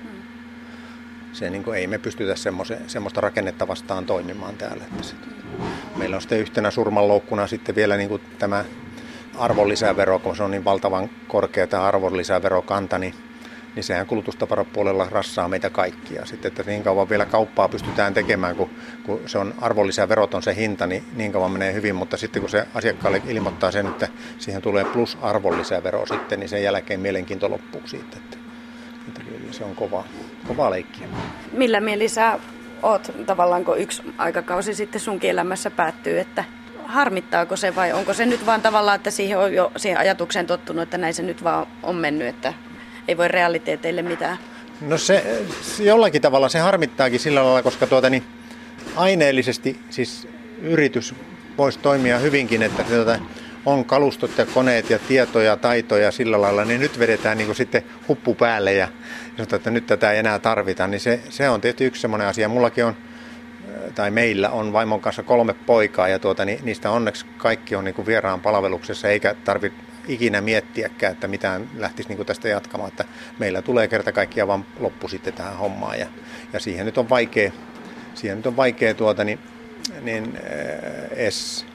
se 1.33 1.49
niin 1.49 1.63
kuin, 1.63 1.77
ei 1.77 1.87
me 1.87 1.97
pystytä 1.97 2.35
semmoista 2.87 3.21
rakennetta 3.21 3.67
vastaan 3.67 4.05
toimimaan 4.05 4.57
täällä. 4.57 4.83
Että 4.83 5.03
se, 5.03 5.15
meillä 5.95 6.15
on 6.15 6.21
sitten 6.21 6.39
yhtenä 6.39 6.71
surmanloukkuna 6.71 7.47
sitten 7.47 7.75
vielä 7.75 7.97
niin 7.97 8.09
kuin 8.09 8.21
tämä 8.39 8.65
arvonlisävero, 9.37 10.19
kun 10.19 10.35
se 10.35 10.43
on 10.43 10.51
niin 10.51 10.65
valtavan 10.65 11.09
korkea 11.27 11.67
tämä 11.67 11.83
arvonlisäverokanta, 11.83 12.97
niin, 12.97 13.13
niin 13.75 13.83
sehän 13.83 14.07
kulutustaparapuolella 14.07 15.07
rassaa 15.11 15.47
meitä 15.47 15.69
kaikkia. 15.69 16.25
Sitten, 16.25 16.49
että 16.49 16.63
niin 16.63 16.83
kauan 16.83 17.09
vielä 17.09 17.25
kauppaa 17.25 17.69
pystytään 17.69 18.13
tekemään, 18.13 18.55
kun, 18.55 18.69
kun 19.03 19.21
se 19.25 19.37
on 19.37 19.53
arvonlisäveroton 19.61 20.43
se 20.43 20.55
hinta, 20.55 20.87
niin 20.87 21.03
niin 21.15 21.31
kauan 21.31 21.51
menee 21.51 21.73
hyvin, 21.73 21.95
mutta 21.95 22.17
sitten 22.17 22.41
kun 22.41 22.49
se 22.49 22.67
asiakkaalle 22.73 23.21
ilmoittaa 23.27 23.71
sen, 23.71 23.87
että 23.87 24.07
siihen 24.37 24.61
tulee 24.61 24.85
plus 24.85 25.17
arvonlisävero 25.21 26.05
sitten, 26.05 26.39
niin 26.39 26.49
sen 26.49 26.63
jälkeen 26.63 26.99
mielenkiinto 26.99 27.49
loppuu 27.49 27.81
siitä. 27.85 28.17
Että, 28.17 28.37
että 29.07 29.21
se 29.51 29.63
on 29.63 29.75
kova, 29.75 30.03
kova 30.47 30.69
leikkiä. 30.69 31.07
Millä 31.51 31.79
mieli 31.79 32.09
sä 32.09 32.39
oot 32.83 33.11
tavallaan, 33.25 33.65
kun 33.65 33.77
yksi 33.77 34.01
aikakausi 34.17 34.73
sitten 34.73 35.01
sunkin 35.01 35.29
elämässä 35.29 35.71
päättyy, 35.71 36.19
että 36.19 36.43
harmittaako 36.85 37.55
se 37.55 37.75
vai 37.75 37.93
onko 37.93 38.13
se 38.13 38.25
nyt 38.25 38.45
vaan 38.45 38.61
tavallaan, 38.61 38.95
että 38.95 39.11
siihen 39.11 39.37
on 39.37 39.53
jo 39.53 39.71
siihen 39.77 39.99
ajatukseen 39.99 40.47
tottunut, 40.47 40.83
että 40.83 40.97
näin 40.97 41.13
se 41.13 41.23
nyt 41.23 41.43
vaan 41.43 41.67
on 41.83 41.95
mennyt, 41.95 42.27
että 42.27 42.53
ei 43.07 43.17
voi 43.17 43.27
realiteeteille 43.27 44.01
mitään? 44.01 44.37
No 44.81 44.97
se, 44.97 45.43
se 45.61 45.83
jollakin 45.83 46.21
tavalla 46.21 46.49
se 46.49 46.59
harmittaakin 46.59 47.19
sillä 47.19 47.43
lailla, 47.43 47.63
koska 47.63 47.87
tuota, 47.87 48.09
niin 48.09 48.23
aineellisesti 48.95 49.79
siis 49.89 50.27
yritys 50.61 51.15
voisi 51.57 51.79
toimia 51.79 52.19
hyvinkin, 52.19 52.63
että 52.63 52.83
tuota, 52.83 53.19
on 53.65 53.85
kalustot 53.85 54.37
ja 54.37 54.45
koneet 54.45 54.89
ja 54.89 54.99
tietoja 54.99 55.45
ja 55.45 55.57
taitoja 55.57 56.11
sillä 56.11 56.41
lailla, 56.41 56.65
niin 56.65 56.81
nyt 56.81 56.99
vedetään 56.99 57.37
niin 57.37 57.55
sitten 57.55 57.83
huppu 58.07 58.35
päälle 58.35 58.73
ja 58.73 58.87
sanotaan, 59.37 59.57
että 59.57 59.71
nyt 59.71 59.87
tätä 59.87 60.11
ei 60.11 60.19
enää 60.19 60.39
tarvita, 60.39 60.87
niin 60.87 60.99
se, 60.99 61.19
se 61.29 61.49
on 61.49 61.61
tietysti 61.61 61.85
yksi 61.85 62.01
semmoinen 62.01 62.27
asia. 62.27 62.49
Mullakin 62.49 62.85
on, 62.85 62.95
tai 63.95 64.11
meillä 64.11 64.49
on 64.49 64.73
vaimon 64.73 65.01
kanssa 65.01 65.23
kolme 65.23 65.53
poikaa 65.53 66.07
ja 66.07 66.19
tuota, 66.19 66.45
niin 66.45 66.59
niistä 66.63 66.91
onneksi 66.91 67.25
kaikki 67.37 67.75
on 67.75 67.85
niin 67.85 68.05
vieraan 68.05 68.41
palveluksessa 68.41 69.09
eikä 69.09 69.35
tarvitse 69.43 69.90
ikinä 70.11 70.41
miettiäkään, 70.41 71.13
että 71.13 71.27
mitään 71.27 71.69
lähtisi 71.77 72.09
niin 72.09 72.25
tästä 72.25 72.47
jatkamaan, 72.47 72.89
että 72.89 73.05
meillä 73.39 73.61
tulee 73.61 73.87
kerta 73.87 74.11
kaikkiaan 74.11 74.47
vaan 74.47 74.65
loppu 74.79 75.07
sitten 75.07 75.33
tähän 75.33 75.57
hommaan 75.57 75.99
ja, 75.99 76.07
ja 76.53 76.59
siihen 76.59 76.85
nyt 76.85 76.97
on 76.97 77.09
vaikea, 77.09 77.51
siihen 78.13 78.37
nyt 78.37 78.47
on 78.47 78.57
vaikea 78.57 78.93
tuota, 78.93 79.23
niin, 79.23 79.39
niin 80.01 80.37
edes 81.11 81.65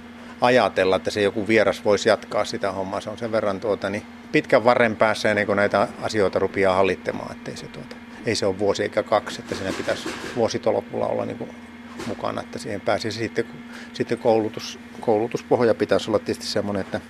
ajatella, 0.40 0.96
että 0.96 1.11
se 1.11 1.22
joku 1.22 1.49
vieras 1.49 1.85
voisi 1.85 2.09
jatkaa 2.09 2.44
sitä 2.44 2.72
hommaa. 2.72 3.01
Se 3.01 3.11
on 3.11 3.18
sen 3.18 3.33
verran 3.33 3.61
tuota, 3.61 3.90
niin 3.90 4.03
pitkän 4.33 4.64
varren 4.64 4.96
päässä 4.96 5.31
ennen 5.31 5.46
kuin 5.46 5.57
näitä 5.57 5.88
asioita 6.03 6.38
rupeaa 6.38 6.77
hallittamaan, 6.77 7.37
että 7.37 7.51
ei 7.51 7.57
se, 7.57 7.66
tuota, 7.66 7.96
ei 8.27 8.35
se 8.35 8.46
ole 8.46 8.59
vuosi 8.59 8.83
eikä 8.83 9.03
kaksi, 9.03 9.40
että 9.40 9.55
siinä 9.55 9.72
pitäisi 9.72 10.09
vuositolopulla 10.37 11.07
olla 11.07 11.25
niin 11.25 11.38
kuin 11.38 11.51
mukana, 12.07 12.40
että 12.40 12.59
siihen 12.59 12.81
pääsisi 12.81 13.18
sitten, 13.18 13.44
sitten 13.92 14.18
koulutus, 14.18 14.79
koulutuspohja 15.01 15.75
pitäisi 15.75 16.11
olla 16.11 16.18
tietysti 16.18 16.46
semmoinen, 16.46 16.81
että, 16.81 17.01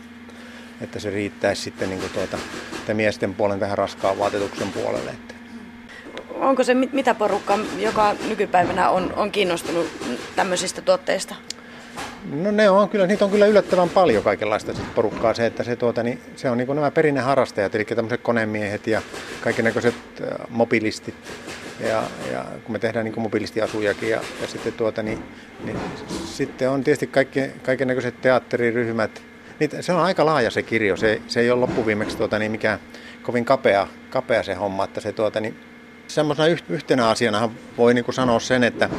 että 0.80 0.98
se 0.98 1.10
riittäisi 1.10 1.62
sitten 1.62 1.88
niin 1.88 2.00
kuin 2.00 2.12
tuota, 2.12 2.38
että 2.78 2.94
miesten 2.94 3.34
puolen 3.34 3.60
tähän 3.60 3.78
raskaan 3.78 4.18
vaatetuksen 4.18 4.72
puolelle. 4.72 5.10
Että. 5.10 5.34
Onko 6.34 6.64
se 6.64 6.74
mitä 6.74 7.14
porukka, 7.14 7.58
joka 7.78 8.14
nykypäivänä 8.28 8.90
on, 8.90 9.12
on 9.16 9.30
kiinnostunut 9.30 9.86
tämmöisistä 10.36 10.82
tuotteista? 10.82 11.34
No 12.30 12.50
ne 12.50 12.70
on 12.70 12.88
kyllä, 12.88 13.06
niitä 13.06 13.24
on 13.24 13.30
kyllä 13.30 13.46
yllättävän 13.46 13.88
paljon 13.88 14.22
kaikenlaista 14.22 14.74
sit 14.74 14.94
porukkaa. 14.94 15.34
Se, 15.34 15.46
että 15.46 15.64
se, 15.64 15.76
tuota, 15.76 16.02
niin, 16.02 16.20
se 16.36 16.50
on 16.50 16.58
niin 16.58 16.68
nämä 16.68 16.90
perinneharrastajat, 16.90 17.74
eli 17.74 17.84
tämmöiset 17.84 18.20
konemiehet 18.20 18.86
ja 18.86 19.02
kaikenlaiset 19.40 19.94
äh, 20.20 20.28
mobilistit. 20.48 21.14
Ja, 21.80 22.02
ja, 22.32 22.44
kun 22.64 22.72
me 22.72 22.78
tehdään 22.78 23.04
niin 23.04 23.20
mobilistiasujakin 23.20 24.10
ja, 24.10 24.20
ja 24.40 24.46
sitten, 24.46 24.72
tuota, 24.72 25.02
niin, 25.02 25.22
niin, 25.64 25.76
sitten 26.24 26.70
on 26.70 26.84
tietysti 26.84 27.06
kaikki, 27.06 27.40
kaikenlaiset 27.62 28.20
teatteriryhmät. 28.20 29.22
Niitä, 29.60 29.82
se 29.82 29.92
on 29.92 30.00
aika 30.00 30.26
laaja 30.26 30.50
se 30.50 30.62
kirjo, 30.62 30.96
se, 30.96 31.22
se 31.26 31.40
ei 31.40 31.50
ole 31.50 31.60
loppuviimeksi 31.60 32.16
tuota, 32.16 32.38
niin 32.38 32.52
mikään 32.52 32.78
kovin 33.22 33.44
kapea, 33.44 33.86
kapea 34.10 34.42
se 34.42 34.54
homma, 34.54 34.84
että 34.84 35.00
se 35.00 35.12
tuota, 35.12 35.40
niin, 35.40 35.60
semmoisena 36.08 36.58
yhtenä 36.68 37.08
asiana 37.08 37.50
voi 37.78 37.94
niin 37.94 38.04
kuin 38.04 38.14
sanoa 38.14 38.40
sen, 38.40 38.64
että 38.64 38.90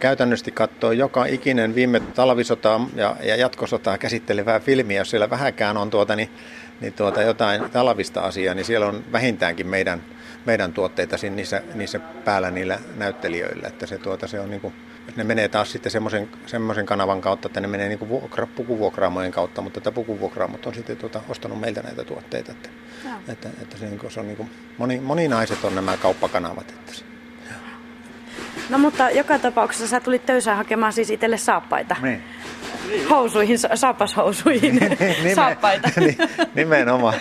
käytännössä 0.00 0.50
katsoo 0.50 0.92
joka 0.92 1.26
ikinen 1.26 1.74
viime 1.74 2.00
talvisotaa 2.00 2.88
ja, 2.94 3.16
ja 3.22 3.36
jatkosotaa 3.36 3.98
käsittelevää 3.98 4.60
filmiä, 4.60 5.00
jos 5.00 5.10
siellä 5.10 5.30
vähäkään 5.30 5.76
on 5.76 5.90
tuota, 5.90 6.16
niin, 6.16 6.30
niin 6.80 6.92
tuota 6.92 7.22
jotain 7.22 7.70
talvista 7.70 8.20
asiaa, 8.20 8.54
niin 8.54 8.64
siellä 8.64 8.86
on 8.86 9.04
vähintäänkin 9.12 9.66
meidän, 9.66 10.02
meidän 10.46 10.72
tuotteita 10.72 11.16
niissä, 11.30 11.62
niissä 11.74 11.98
päällä 11.98 12.50
niillä 12.50 12.78
näyttelijöillä. 12.96 13.68
Että 13.68 13.86
se, 13.86 13.98
tuota, 13.98 14.26
se 14.26 14.40
on 14.40 14.50
niin 14.50 14.60
kuin, 14.60 14.74
ne 15.16 15.24
menee 15.24 15.48
taas 15.48 15.72
sitten 15.72 15.92
semmoisen, 15.92 16.28
semmoisen 16.46 16.86
kanavan 16.86 17.20
kautta, 17.20 17.48
että 17.48 17.60
ne 17.60 17.66
menee 17.66 17.88
niin 17.88 17.98
kuin 17.98 18.08
vuokra, 18.08 18.46
pukuvuokraamojen 18.46 19.32
kautta, 19.32 19.62
mutta 19.62 19.80
että 19.80 19.92
pukuvuokraamot 19.92 20.66
on 20.66 20.74
sitten 20.74 20.96
tuota, 20.96 21.20
ostanut 21.28 21.60
meiltä 21.60 21.82
näitä 21.82 22.04
tuotteita. 22.04 22.52
Että, 22.52 22.68
että, 23.28 23.48
että 23.62 23.78
se, 23.78 23.86
niin 23.86 23.98
kuin, 23.98 24.12
se 24.12 24.20
on 24.20 24.26
niin 24.26 24.36
kuin, 24.36 24.50
moni, 24.78 25.00
moninaiset 25.00 25.64
on 25.64 25.74
nämä 25.74 25.96
kauppakanavat. 25.96 26.70
Että 26.70 26.94
se, 26.94 27.04
No 28.68 28.78
mutta 28.78 29.10
joka 29.10 29.38
tapauksessa 29.38 29.86
sä 29.86 30.00
tulit 30.00 30.26
töysään 30.26 30.56
hakemaan 30.56 30.92
siis 30.92 31.10
itselle 31.10 31.36
saappaita. 31.38 31.96
Niin. 32.02 32.22
Housuihin, 33.10 33.58
sa- 33.58 33.76
saapashousuihin 33.76 34.80
saappaita. 35.34 35.88
Niin, 36.00 36.16
nimenomaan. 36.54 37.14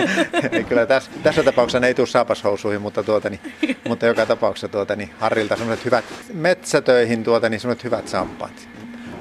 Eli 0.52 0.64
kyllä 0.64 0.86
tässä, 0.86 1.10
tässä 1.22 1.42
tapauksessa 1.42 1.80
ne 1.80 1.86
ei 1.86 1.94
tule 1.94 2.06
saapashousuihin, 2.06 2.82
mutta, 2.82 3.02
tuota, 3.02 3.30
niin, 3.30 3.40
mutta 3.88 4.06
joka 4.06 4.26
tapauksessa 4.26 4.68
tuota, 4.68 4.96
niin 4.96 5.10
Harrilta 5.20 5.56
sellaiset 5.56 5.84
hyvät 5.84 6.04
metsätöihin 6.32 7.24
tuota, 7.24 7.48
niin 7.48 7.60
sellaiset 7.60 7.84
hyvät 7.84 8.08
saappaat. 8.08 8.68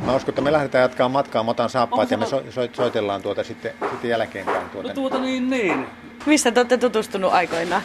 Mä 0.06 0.16
uskon, 0.16 0.30
että 0.32 0.42
me 0.42 0.52
lähdetään 0.52 0.82
jatkamaan 0.82 1.12
matkaa, 1.12 1.44
mä 1.44 1.52
otan 1.52 1.70
saappaat 1.70 2.12
ja 2.12 2.18
me 2.18 2.26
so, 2.26 2.44
so, 2.50 2.62
soitellaan 2.74 3.22
tuota 3.22 3.44
sitten, 3.44 3.72
sitten 3.92 4.10
jälkeenpäin. 4.10 4.70
Tuota, 4.70 4.88
No 4.88 4.94
tuota 4.94 5.20
niin, 5.20 5.50
niin. 5.50 5.86
Missä 6.26 6.52
te 6.52 6.60
olette 6.60 6.78
tutustunut 6.78 7.34
aikoinaan? 7.34 7.82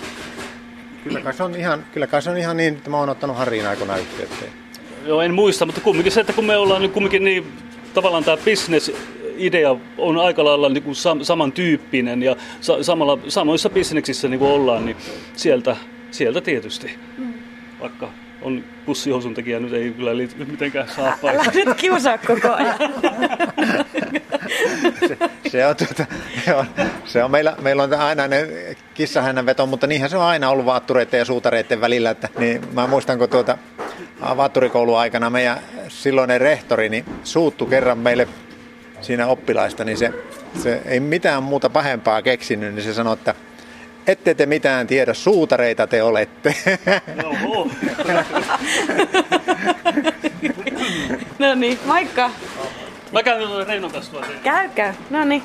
Kyllä 1.08 1.20
kai 1.20 1.34
se 1.34 1.42
on 1.42 1.54
ihan, 1.56 1.84
kyllä 1.92 2.06
kai 2.06 2.22
se 2.22 2.30
on 2.30 2.36
ihan 2.36 2.56
niin, 2.56 2.74
että 2.74 2.90
mä 2.90 2.96
oon 2.98 3.08
ottanut 3.08 3.36
Harriin 3.36 3.66
aikoinaan 3.66 4.00
yhteyttä. 4.00 4.44
Joo, 5.06 5.20
en 5.22 5.34
muista, 5.34 5.66
mutta 5.66 5.80
kumminkin 5.80 6.12
se, 6.12 6.20
että 6.20 6.32
kun 6.32 6.44
me 6.44 6.56
ollaan 6.56 6.82
nyt 6.82 6.92
kumminkin 6.92 7.24
niin, 7.24 7.52
tavallaan 7.94 8.24
tämä 8.24 8.36
business 8.36 8.90
idea 9.36 9.76
on 9.98 10.18
aika 10.18 10.44
lailla 10.44 10.68
niin 10.68 10.82
kuin 10.82 10.94
sam- 10.96 11.24
samantyyppinen 11.24 12.22
ja 12.22 12.36
sa- 12.60 12.82
samalla, 12.82 13.18
samoissa 13.28 13.70
bisneksissä 13.70 14.28
niin 14.28 14.38
kuin 14.38 14.50
ollaan, 14.50 14.86
niin 14.86 14.96
sieltä, 15.36 15.76
sieltä 16.10 16.40
tietysti. 16.40 16.98
Vaikka 17.80 18.08
on 18.42 18.64
pussihousun 18.86 19.34
tekijä, 19.34 19.60
nyt 19.60 19.72
ei 19.72 19.90
kyllä 19.90 20.16
liity 20.16 20.44
mitenkään 20.44 20.86
Älä 20.86 20.94
saappaisiin. 20.96 21.66
nyt 21.68 21.76
kiusaa 21.76 22.18
koko 22.18 22.52
ajan. 22.52 22.76
Se 25.48 25.66
on, 25.66 25.76
tuota, 25.76 26.06
se 26.44 26.54
on, 26.54 26.66
se 27.04 27.24
on 27.24 27.30
meillä, 27.30 27.56
meillä 27.62 27.82
on 27.82 27.94
aina 27.94 28.28
ne 28.28 28.48
kissahännän 28.94 29.46
veto, 29.46 29.66
mutta 29.66 29.86
niinhän 29.86 30.10
se 30.10 30.16
on 30.16 30.22
aina 30.22 30.50
ollut 30.50 30.66
vaattureiden 30.66 31.18
ja 31.18 31.24
suutareiden 31.24 31.80
välillä. 31.80 32.10
Että, 32.10 32.28
niin 32.38 32.62
mä 32.72 32.86
muistan, 32.86 33.18
kun 33.18 33.28
tuota, 33.28 33.58
vaatturikoulun 34.36 34.98
aikana 34.98 35.30
meidän 35.30 35.58
silloinen 35.88 36.40
rehtori 36.40 36.88
niin 36.88 37.04
suuttu 37.24 37.66
kerran 37.66 37.98
meille 37.98 38.28
siinä 39.00 39.26
oppilaista, 39.26 39.84
niin 39.84 39.98
se, 39.98 40.12
se 40.62 40.82
ei 40.84 41.00
mitään 41.00 41.42
muuta 41.42 41.70
pahempaa 41.70 42.22
keksinyt, 42.22 42.74
niin 42.74 42.84
se 42.84 42.94
sanoi, 42.94 43.12
että 43.14 43.34
ette 44.06 44.34
te 44.34 44.46
mitään 44.46 44.86
tiedä, 44.86 45.14
suutareita 45.14 45.86
te 45.86 46.02
olette. 46.02 46.54
No 51.38 51.54
niin, 51.54 51.78
moikka. 51.84 52.30
Mä 53.12 53.22
käyn 53.22 53.48
tuolla 53.48 53.64
Reinon 53.64 53.90
kanssa 53.90 54.12
tuolla. 54.12 54.26
Käy, 54.42 54.68
käy. 54.74 54.92
No 55.10 55.24
niin. 55.24 55.42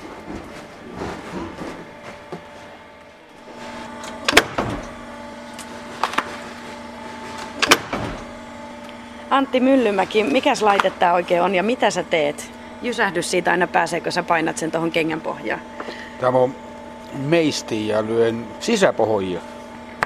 Antti 9.29 9.59
Myllymäki, 9.59 10.23
mikäs 10.23 10.61
laite 10.61 10.89
tää 10.89 11.13
oikein 11.13 11.41
on 11.41 11.55
ja 11.55 11.63
mitä 11.63 11.89
sä 11.89 12.03
teet? 12.03 12.51
Jysähdys 12.81 13.31
siitä 13.31 13.51
aina 13.51 13.67
pääseekö 13.67 14.11
sä 14.11 14.23
painat 14.23 14.57
sen 14.57 14.71
tuohon 14.71 14.91
kengän 14.91 15.21
pohjaan. 15.21 15.61
Tämä 16.19 16.37
on 16.37 16.55
meisti 17.13 17.87
ja 17.87 18.05
lyön 18.05 18.47
sisäpohjia. 18.59 19.41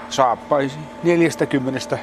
Saappaisi 0.10 0.78
40 1.04 1.98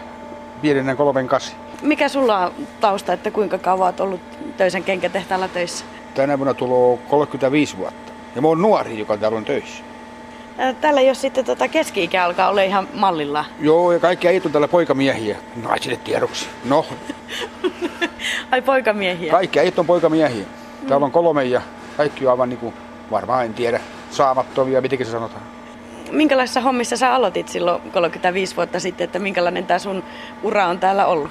pienennän 0.62 0.96
kolmen 0.96 1.28
kasi. 1.28 1.52
Mikä 1.82 2.08
sulla 2.08 2.38
on 2.38 2.52
tausta, 2.80 3.12
että 3.12 3.30
kuinka 3.30 3.58
kauan 3.58 3.86
oot 3.86 4.00
ollut 4.00 4.20
töisen 4.56 4.84
kenkätehtaalla 4.84 5.48
töissä? 5.48 5.84
Tänä 6.14 6.38
vuonna 6.38 6.54
tulee 6.54 6.98
35 7.08 7.76
vuotta. 7.76 8.12
Ja 8.36 8.42
mä 8.42 8.48
oon 8.48 8.62
nuori, 8.62 8.98
joka 8.98 9.16
täällä 9.16 9.38
on 9.38 9.44
töissä. 9.44 9.84
Ää, 10.58 10.72
Täällä 10.72 11.00
jos 11.00 11.20
sitten 11.20 11.44
tota 11.44 11.68
keski-ikä 11.68 12.24
alkaa 12.24 12.48
olla 12.48 12.62
ihan 12.62 12.88
mallilla. 12.94 13.44
Joo, 13.60 13.92
ja 13.92 13.98
kaikki 13.98 14.28
äijät 14.28 14.46
on 14.46 14.52
täällä 14.52 14.68
poikamiehiä. 14.68 15.36
Naisille 15.62 15.96
tiedoksi. 15.96 16.46
No, 16.64 16.86
Ai 18.50 18.62
poikamiehiä. 18.62 19.30
kaikki 19.30 19.58
äijät 19.58 19.78
on 19.78 19.86
poikamiehiä. 19.86 20.44
Täällä 20.88 21.06
on 21.06 21.12
kolme 21.12 21.44
ja 21.44 21.62
kaikki 21.96 22.26
on 22.26 22.30
aivan 22.32 22.48
niinku, 22.48 22.74
varmaan 23.10 23.44
en 23.44 23.54
tiedä, 23.54 23.80
saamattomia, 24.10 24.80
miten 24.80 25.04
se 25.06 25.10
sanotaan. 25.10 25.42
Minkälaisissa 26.10 26.60
hommissa 26.60 26.96
sä 26.96 27.14
aloitit 27.14 27.48
silloin 27.48 27.82
35 27.92 28.56
vuotta 28.56 28.80
sitten, 28.80 29.04
että 29.04 29.18
minkälainen 29.18 29.66
tämä 29.66 29.78
sun 29.78 30.02
ura 30.42 30.66
on 30.66 30.78
täällä 30.78 31.06
ollut? 31.06 31.30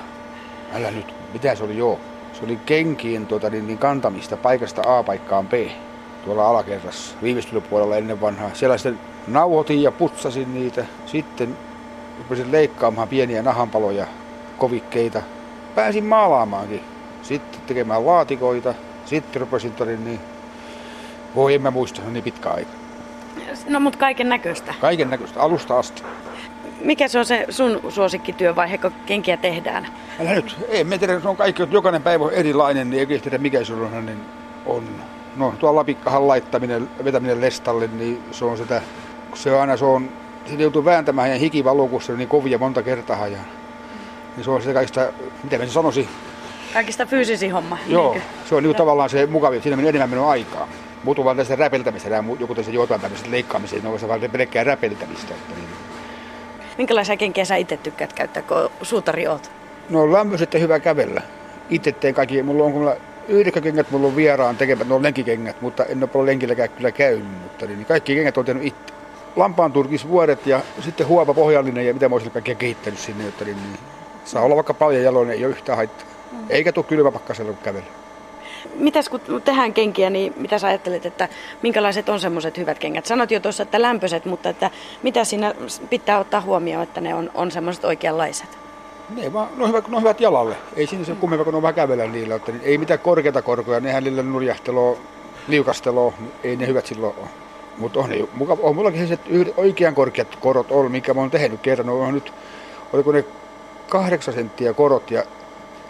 Älä 0.74 0.92
nyt, 0.92 1.14
mitä 1.34 1.56
se 1.56 1.64
oli 1.64 1.78
joo? 1.78 2.00
Se 2.34 2.46
oli 2.46 2.60
kenkien 2.66 3.28
tuota, 3.28 3.50
niin, 3.50 3.68
niin 3.68 3.78
kantamista 3.78 4.38
paikasta 4.38 4.98
A 4.98 5.04
paikkaan 5.04 5.48
B 5.48 5.54
tuolla 6.26 6.50
alakerrassa 6.50 7.16
viimeistelypuolella 7.24 7.98
ennen 7.98 8.22
vanhaa. 8.22 8.50
Siellä 8.54 8.78
sitten 8.78 9.00
nauhoitin 9.28 9.82
ja 9.82 9.92
putsasin 9.92 10.54
niitä. 10.54 10.86
Sitten 11.06 11.58
rupesin 12.18 12.52
leikkaamaan 12.52 13.08
pieniä 13.08 13.42
nahanpaloja, 13.42 14.08
kovikkeita. 14.58 15.22
Pääsin 15.76 16.06
maalaamaankin. 16.06 16.82
Sitten 17.22 17.62
tekemään 17.68 18.06
laatikoita. 18.06 18.74
Sitten 19.06 19.42
rupesin 19.42 19.72
todin 19.72 20.04
niin, 20.04 20.20
voi 21.36 21.54
en 21.54 21.62
mä 21.62 21.72
muista, 21.72 22.02
niin 22.02 22.24
pitkä 22.24 22.50
aika. 22.50 22.72
No 23.68 23.80
mut 23.80 23.96
kaiken 23.96 24.30
näköistä. 24.30 24.74
Kaiken 24.82 25.10
näköistä, 25.10 25.42
alusta 25.42 25.80
asti. 25.80 26.04
Mikä 26.84 27.08
se 27.08 27.20
on 27.20 27.26
se 27.26 27.46
sun 27.50 27.80
suosikkityövaihe, 27.90 28.78
kun 28.78 28.92
kenkiä 29.06 29.38
tehdään? 29.38 29.88
Älä 30.20 30.34
nyt, 30.34 30.58
ei 30.70 30.84
me 30.84 30.98
tiedä, 30.98 31.20
se 31.20 31.28
on 31.28 31.38
kaikki, 31.38 31.64
jokainen 31.72 32.02
päivä 32.02 32.26
on 32.26 32.34
erilainen, 32.34 32.90
niin 32.90 33.10
ei 33.12 33.20
tiedä 33.20 33.38
mikä 33.38 33.64
se 33.64 33.74
on, 33.74 34.06
niin 34.06 34.22
on. 34.66 34.84
No 35.36 35.54
tuo 35.60 35.76
lapikkahan 35.76 36.28
laittaminen, 36.28 36.90
vetäminen 37.04 37.42
lestalle, 37.42 37.88
niin 37.88 38.24
se 38.32 38.46
on 38.46 38.58
sitä, 38.58 38.82
se 39.34 39.52
on 39.52 39.62
aina, 39.62 39.78
se 39.78 39.86
on, 39.86 40.10
sitä 40.46 40.62
joutuu 40.62 40.86
vääntämään 40.86 41.30
ja 41.30 41.36
hiki 41.38 41.64
valuu, 41.64 41.88
kun 41.88 42.02
se 42.02 42.12
on 42.12 42.18
niin 42.18 42.28
kovia 42.30 42.58
monta 42.58 42.84
kertaa. 42.84 43.28
Ja, 43.28 43.38
niin 44.36 44.44
se 44.44 44.52
on 44.52 44.62
sitä 44.62 44.74
kaikista, 44.74 45.08
mitä 45.44 45.58
mä 45.58 45.66
sanoisin, 45.66 46.08
Kaikista 46.74 47.06
fyysisin 47.06 47.52
homma. 47.52 47.78
joo, 47.88 48.12
niinkö? 48.12 48.30
se 48.50 48.56
on 48.56 48.64
niin 48.64 48.76
tavallaan 48.76 49.10
se 49.10 49.26
mukavin, 49.26 49.62
siinä 49.62 49.76
menee 49.76 49.90
enemmän 49.90 50.10
minun 50.10 50.30
aikaa. 50.30 50.68
Muut 51.04 51.20
on 51.20 51.26
vaan 51.26 51.38
tästä 51.38 51.56
räpeltämistä, 51.56 52.24
joku 52.40 52.56
tässä 52.56 52.72
jotain 52.72 53.02
tämmöiset 53.02 53.28
leikkaamiseen, 53.28 53.84
ne 53.84 53.90
on 53.90 54.00
se 54.00 54.08
vaan 54.08 54.22
pelkkää 54.32 54.64
räpeltämistä. 54.64 55.34
Että 55.34 55.56
niin. 55.56 55.91
Minkälaisia 56.82 57.18
kenkiä 57.18 57.46
sä 57.46 57.56
itse 57.56 57.78
tykkäät 57.78 58.14
käyttää, 58.14 58.44
kun 58.44 58.70
suutari 58.82 59.28
oot? 59.28 59.52
No 59.90 60.12
lämpöiset 60.12 60.54
ja 60.54 60.60
hyvä 60.60 60.80
kävellä. 60.80 61.22
Itse 61.70 61.92
teen 61.92 62.14
kaikki, 62.14 62.44
mulla 62.44 62.64
on 62.64 62.72
mulla 62.72 62.96
yhdeksänkengät, 63.28 63.92
mulla 63.92 64.08
on 64.08 64.16
vieraan 64.16 64.58
tekemät, 64.58 64.88
ne 64.88 64.94
on 64.94 65.04
lenkikengät, 65.04 65.62
mutta 65.62 65.86
en 65.86 66.04
ole 66.04 66.08
paljon 66.08 66.26
lenkilläkään 66.26 66.70
kyllä 66.70 66.92
käynyt, 66.92 67.42
mutta 67.44 67.66
niin 67.66 67.86
kaikki 67.86 68.16
kengät 68.16 68.38
on 68.38 68.46
tehnyt 68.46 68.66
itse. 68.66 68.94
Lampaan 69.36 69.72
turkisvuoret 69.72 70.48
ja 70.48 70.62
sitten 70.80 71.08
huopa 71.08 71.34
pohjallinen 71.34 71.88
ja 71.88 71.94
mitä 71.94 72.10
mä 72.10 72.16
olisin 72.16 72.32
kaikkea 72.32 72.56
kehittänyt 72.56 73.00
sinne, 73.00 73.26
jotta 73.26 73.46
niin, 73.46 73.58
niin, 73.58 73.80
saa 74.26 74.44
olla 74.44 74.56
vaikka 74.56 74.74
paljon 74.74 75.04
jaloinen, 75.04 75.36
ei 75.36 75.46
ole 75.46 75.52
yhtään 75.52 75.78
haittaa. 75.78 76.08
Eikä 76.50 76.72
tule 76.72 76.86
kylmä 76.86 77.12
pakkasella 77.12 77.54
kun 77.54 77.64
kävellä. 77.64 77.88
Mitäs 78.76 79.10
kun 79.10 79.42
tehdään 79.46 79.74
kenkiä, 79.74 80.10
niin 80.10 80.34
mitä 80.38 80.60
sä 80.60 80.68
ajattelet, 80.68 81.06
että 81.06 81.30
minkälaiset 81.62 82.10
on 82.10 82.20
semmoiset 82.20 82.58
hyvät 82.58 82.80
kengät? 82.80 83.06
Sanot 83.06 83.32
jo 83.32 83.40
tuossa, 83.40 83.64
että 83.64 83.82
lämpöiset, 83.82 84.26
mutta 84.26 84.50
että 84.50 84.72
mitä 85.04 85.24
siinä 85.24 85.54
pitää 85.90 86.20
ottaa 86.20 86.42
huomioon, 86.42 86.84
että 86.84 87.02
ne 87.02 87.16
on, 87.16 87.32
on 87.34 87.52
semmoiset 87.52 87.86
oikeanlaiset? 87.86 88.58
Ne, 89.16 89.34
vaan, 89.34 89.50
ne, 89.58 89.64
on 89.64 89.70
hyvät, 89.70 89.88
ne 89.88 89.96
on 89.96 90.04
hyvät 90.04 90.22
jalalle. 90.22 90.56
Ei 90.76 90.88
siinä 90.88 91.06
se 91.06 91.16
kummempaa, 91.16 91.46
kun 91.46 91.56
on 91.56 91.62
vähän 91.62 91.76
kävellä 91.76 92.08
niillä. 92.08 92.36
Että 92.36 92.52
niin, 92.52 92.62
ei 92.64 92.78
mitään 92.78 93.00
korkeita 93.00 93.42
korkoja, 93.42 93.80
nehän 93.80 94.04
niillä 94.04 94.24
nurjahteloa, 94.24 94.98
liukasteloa, 95.48 96.14
niin 96.20 96.32
ei 96.44 96.56
ne 96.56 96.68
hyvät 96.68 96.86
silloin 96.86 97.16
ole. 97.20 97.28
Mutta 97.78 98.00
on, 98.00 98.10
mukava, 98.34 98.62
on 98.64 98.76
mullakin 98.76 99.00
sellaiset 99.00 99.28
yhdet 99.28 99.54
oikean 99.58 99.96
korkeat 99.96 100.36
korot 100.36 100.72
ollut, 100.72 100.92
minkä 100.92 101.14
mä 101.14 101.22
oon 101.22 101.32
tehnyt 101.32 101.62
kerran. 101.62 101.88
Ne 101.88 101.94
on 101.94 102.14
nyt, 102.14 102.34
oliko 102.94 103.12
ne 103.12 103.26
kahdeksan 103.90 104.34
senttiä 104.34 104.74
korot 104.74 105.12
ja 105.12 105.24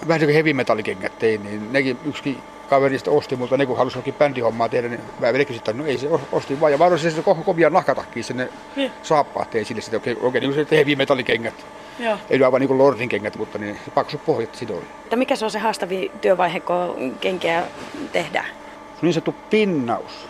vähän 0.08 0.20
se 0.20 0.26
kuin 0.26 0.34
heavy 0.34 0.54
metallikengät 0.54 1.20
tein, 1.20 1.44
niin 1.44 1.74
nekin 1.74 1.98
yksi 2.06 2.38
kaverista 2.76 3.12
osti 3.12 3.36
multa, 3.36 3.58
ne 3.58 3.66
kun 3.66 3.78
halusi 3.78 3.98
jokin 3.98 4.14
bändihommaa 4.14 4.70
tehdä, 4.70 4.88
niin 4.88 5.02
mä 5.20 5.34
vedinkin 5.34 5.56
sitten, 5.56 5.78
no 5.78 5.86
ei 5.86 5.98
se 5.98 6.08
ostin 6.32 6.60
vaan. 6.62 6.72
Ja 6.72 6.80
varoisin 6.80 7.12
se 7.12 7.22
ko- 7.22 7.44
kovia 7.44 7.70
nahkatakkiin 7.70 8.24
sinne 8.24 8.50
Niin. 8.76 8.92
saappaat 9.04 9.50
tein 9.50 9.66
sille 9.66 9.82
sitten 9.82 9.98
oikein, 9.98 10.18
oikein 10.22 10.42
niin 10.42 10.54
kuin 10.54 10.68
se 10.68 10.76
heavy 10.76 10.96
metallikengät. 10.96 11.54
Joo. 12.00 12.18
Ei 12.30 12.38
nyt 12.38 12.46
aivan 12.46 12.60
niin 12.62 12.68
kuin 12.68 12.78
Lordin 12.78 13.10
kengät, 13.10 13.38
mutta 13.38 13.58
niin 13.58 13.80
se 13.86 13.92
paksu 13.92 14.18
pohjat 14.26 14.56
siitä 14.56 14.74
oli. 14.74 14.84
Että 15.04 15.16
mikä 15.16 15.36
se 15.36 15.46
on 15.46 15.52
se 15.52 15.60
haastavin 15.60 16.12
työvaihe, 16.22 16.60
kun 16.60 17.18
kenkiä 17.22 17.64
tehdään? 18.12 18.46
Niin 19.02 19.14
sanottu 19.14 19.36
pinnaus. 19.50 20.28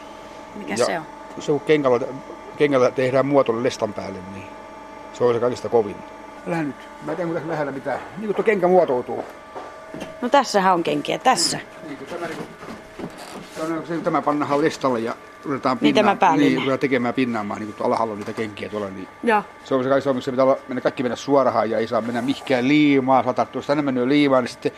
Mikä 0.56 0.74
Ja 0.74 0.86
se 0.86 1.00
on? 1.00 1.06
Se 1.40 1.52
kun 1.52 1.60
kengällä, 1.62 2.00
kengällä 2.58 2.92
tehdään 2.92 3.26
muotoille 3.26 3.64
lestan 3.64 3.94
päälle, 3.94 4.20
niin 4.34 4.46
se 5.14 5.24
on 5.24 5.34
se 5.34 5.40
kaikista 5.40 5.70
kovin. 5.70 5.96
Älä 6.48 6.64
nyt. 6.64 6.76
Mä 7.06 7.12
en 7.12 7.18
tiedä, 7.18 7.32
lähellä 7.48 7.72
mitään. 7.72 8.00
Niin 8.18 8.26
kuin 8.26 8.36
tuo 8.36 8.44
kenkä 8.44 8.68
muotoutuu. 8.68 9.24
No 10.22 10.30
tässähän 10.30 10.74
on 10.74 10.84
kenkiä, 10.84 11.18
tässä. 11.18 11.60
Niin 11.88 11.98
niin 12.00 13.68
tämä, 13.68 13.86
se, 13.88 13.98
tämä 13.98 14.22
pannaan 14.22 14.62
listalle 14.62 15.00
ja 15.00 15.16
ruvetaan 15.46 15.78
Niin 15.82 15.96
tämä 15.96 16.18
niin, 16.36 16.56
ruvetaan 16.56 16.80
tekemään 16.80 17.14
pinnaamaan 17.14 17.60
niin 17.60 17.68
kuin 17.68 17.76
tuolla 17.76 17.96
alhaalla 17.96 18.12
on 18.12 18.20
niitä 18.20 18.34
kenkiä 18.34 18.70
tuolla. 18.70 18.88
Niin 18.90 19.08
se 19.64 19.76
on 19.76 19.84
se 19.84 19.90
kaikista, 19.90 20.14
miksi 20.14 20.32
pitää 20.32 20.46
olla, 20.46 20.58
mennä, 20.68 20.82
kaikki 20.82 21.04
mennä 21.04 21.16
suoraan 21.16 21.70
ja 21.70 21.78
ei 21.78 21.88
saa 21.88 22.02
mennä 22.02 22.22
mihinkään 22.22 22.68
liimaan. 22.68 23.24
Saa 23.24 23.34
tarttua, 23.34 23.60
jos 23.60 23.68
tänne 23.68 23.84
mennyt 23.84 24.08
liimaan, 24.08 24.44
niin 24.44 24.52
sitten 24.52 24.72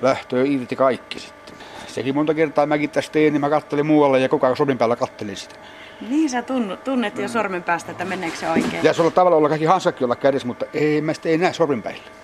lähtöä 0.00 0.44
irti 0.44 0.76
kaikki 0.76 1.20
sitten. 1.20 1.54
Sekin 1.86 2.14
monta 2.14 2.34
kertaa 2.34 2.66
mäkin 2.66 2.90
tästä 2.90 3.12
tein, 3.12 3.32
niin 3.32 3.40
mä 3.40 3.50
kattelin 3.50 3.86
muualle 3.86 4.20
ja 4.20 4.28
koko 4.28 4.46
ajan 4.46 4.56
sormin 4.56 4.78
päällä 4.78 4.96
kattelin 4.96 5.36
sitä. 5.36 5.54
Niin 6.08 6.30
sä 6.30 6.42
tunnet, 6.84 7.18
jo 7.18 7.28
sormen 7.28 7.62
päästä, 7.62 7.92
että 7.92 8.04
meneekö 8.04 8.36
se 8.36 8.50
oikein. 8.50 8.72
Pitäisi 8.72 9.00
olla 9.00 9.10
tavallaan 9.10 9.38
olla 9.38 9.48
kaikki 9.48 9.66
hansakki 9.66 10.04
olla 10.04 10.16
kädessä, 10.16 10.46
mutta 10.46 10.66
ei 10.74 11.00
mä 11.00 11.14
sitä 11.14 11.28
ei 11.28 11.38
näe 11.38 11.52
sormin 11.52 11.82
päillä. 11.82 12.21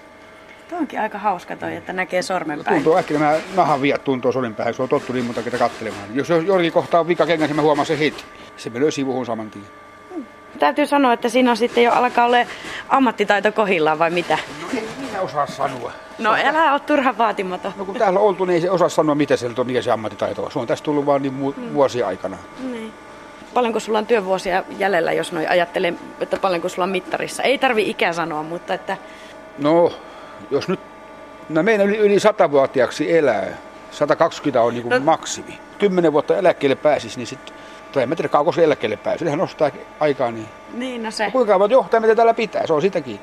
Tuo 0.69 0.79
onkin 0.79 1.01
aika 1.01 1.19
hauska 1.19 1.57
toi, 1.57 1.77
että 1.77 1.93
näkee 1.93 2.23
sormen 2.23 2.65
päin. 2.65 2.75
Tuntuu 2.75 2.97
äkkiä 2.97 3.19
nämä 3.19 3.35
nahan 3.57 3.83
viat 3.83 4.05
tuntuu 4.05 4.33
solin 4.33 4.55
päähän, 4.55 4.75
se 4.75 4.83
on 4.83 4.89
tottu 4.89 5.13
niin 5.13 5.25
monta 5.25 5.43
kertaa 5.43 5.69
katselemaan. 5.69 6.05
Jos 6.15 6.29
jollakin 6.31 6.73
kohtaa 6.73 7.01
on 7.01 7.09
vika 7.09 7.27
kengässä, 7.27 7.55
mä 7.55 7.63
huomaan 7.63 7.87
se 7.87 7.99
heti. 7.99 8.25
Se 8.57 8.71
menee 8.71 8.91
sivuun 8.91 9.27
saman 9.27 9.51
tien. 9.51 9.65
Täytyy 10.59 10.87
sanoa, 10.87 11.13
että 11.13 11.29
siinä 11.29 11.51
on 11.51 11.57
sitten 11.57 11.85
jo 11.85 11.93
alkaa 11.93 12.25
olla 12.27 12.37
ammattitaito 12.89 13.53
kohillaan 13.53 13.99
vai 13.99 14.11
mitä? 14.11 14.39
No 14.63 14.69
ei 14.75 14.89
minä 15.07 15.21
osaa 15.21 15.47
sanoa. 15.47 15.93
No 16.19 16.35
älä 16.35 16.73
ole 16.73 16.81
turha 16.81 17.19
vaatimaton. 17.19 17.73
No 17.77 17.85
kun 17.85 17.95
täällä 17.95 18.21
on 18.21 18.27
oltu, 18.27 18.45
niin 18.45 18.55
ei 18.55 18.61
se 18.61 18.71
osaa 18.71 18.89
sanoa, 18.89 19.15
mitä 19.15 19.37
sieltä 19.37 19.61
on, 19.61 19.67
mikä 19.67 19.83
se 19.83 19.91
ammattitaito 19.91 20.45
on. 20.45 20.53
Se 20.53 20.59
on 20.59 20.67
tästä 20.67 20.85
tullut 20.85 21.07
vaan 21.07 21.23
niin 21.23 21.35
mu- 21.41 21.75
vuosien 21.75 22.07
aikana. 22.07 22.37
Niin. 22.71 22.93
Paljonko 23.55 23.81
sulla 23.81 23.99
on 23.99 24.07
työvuosia 24.07 24.65
jäljellä, 24.79 25.13
jos 25.13 25.33
noin 25.33 25.51
ajattelee, 25.51 25.95
että 26.21 26.37
paljonko 26.37 26.69
sulla 26.69 26.85
on 26.85 26.91
mittarissa? 26.91 27.43
Ei 27.43 27.59
tarvi 27.59 27.91
ikää 27.91 28.13
sanoa, 28.13 28.43
mutta 28.43 28.75
että 28.75 28.97
No, 29.59 29.93
jos 30.51 30.69
nyt 30.69 30.81
no 31.49 31.63
meidän 31.63 31.87
yli, 31.87 31.97
yli 31.97 32.17
100-vuotiaaksi 32.17 33.17
elää, 33.17 33.47
120 33.91 34.63
on 34.63 34.75
niin 34.75 34.89
No- 34.89 34.99
no. 34.99 35.05
maksimi. 35.05 35.59
10 35.79 36.13
vuotta 36.13 36.37
eläkkeelle 36.37 36.77
pääsisi, 36.77 37.17
niin 37.19 37.27
sitten, 37.27 37.55
tai 37.93 38.03
en 38.03 38.09
mä 38.09 38.17
tiedä 38.17 38.29
kauanko 38.29 38.53
se 38.53 38.65
eläkkeelle 38.65 38.97
pääsisi, 38.97 39.25
sehän 39.25 39.39
nostaa 39.39 39.71
aikaa 40.01 40.31
niin. 40.31 40.49
niin 40.75 41.03
no 41.03 41.11
se. 41.11 41.31
Kuinka 41.31 41.53
kauan 41.53 41.71
johtaa, 41.71 42.01
mitä 42.01 42.15
täällä 42.15 42.35
pitää, 42.35 42.67
se 42.67 42.73
on 42.73 42.83
sitäkin. 42.83 43.21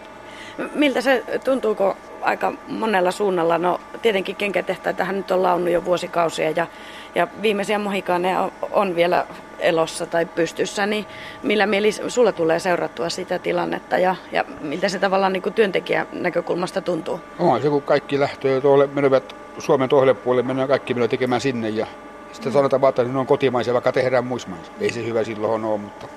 Miltä 0.75 1.01
se 1.01 1.23
tuntuuko 1.43 1.97
aika 2.21 2.53
monella 2.67 3.11
suunnalla? 3.11 3.57
No 3.57 3.81
tietenkin 4.01 4.35
kenkätehtaitahan 4.35 5.17
nyt 5.17 5.31
on 5.31 5.43
launut 5.43 5.69
jo 5.69 5.85
vuosikausia 5.85 6.51
ja, 6.51 6.67
ja 7.15 7.27
viimeisiä 7.41 7.79
mohikaaneja 7.79 8.49
on, 8.71 8.95
vielä 8.95 9.25
elossa 9.59 10.05
tai 10.05 10.25
pystyssä, 10.25 10.85
niin 10.85 11.05
millä 11.43 11.65
mieli 11.65 11.91
sulla 11.91 12.31
tulee 12.31 12.59
seurattua 12.59 13.09
sitä 13.09 13.39
tilannetta 13.39 13.97
ja, 13.97 14.15
ja 14.31 14.45
miltä 14.61 14.89
se 14.89 14.99
tavallaan 14.99 15.33
niin 15.33 15.43
kuin 15.43 15.53
työntekijän 15.53 16.07
näkökulmasta 16.11 16.81
tuntuu? 16.81 17.19
On 17.39 17.61
se, 17.61 17.69
kun 17.69 17.81
kaikki 17.81 18.19
lähtee 18.19 18.61
tuolle, 18.61 18.87
menevät 18.87 19.35
Suomen 19.59 19.89
toiselle 19.89 20.13
puolelle, 20.13 20.47
mennään 20.47 20.69
kaikki 20.69 20.93
menevät 20.93 21.11
tekemään 21.11 21.41
sinne 21.41 21.69
ja 21.69 21.87
sitten 22.31 22.53
sanotaan 22.53 22.81
vaan, 22.81 22.89
että 22.89 23.03
ne 23.03 23.19
on 23.19 23.25
kotimaisia, 23.25 23.73
vaikka 23.73 23.91
tehdään 23.91 24.25
muissa. 24.25 24.49
Ei 24.79 24.91
se 24.91 25.05
hyvä 25.05 25.23
silloin 25.23 25.65
ole, 25.65 25.77
mutta 25.77 26.07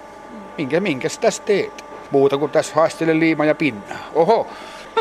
minkä, 0.58 0.80
minkä 0.80 1.08
tässä 1.20 1.42
teet? 1.42 1.87
Muuta 2.10 2.38
kuin 2.38 2.50
tässä 2.50 2.74
haistele 2.74 3.18
liima 3.18 3.44
ja 3.44 3.54
pinnaa. 3.54 3.98
Oho, 4.14 4.46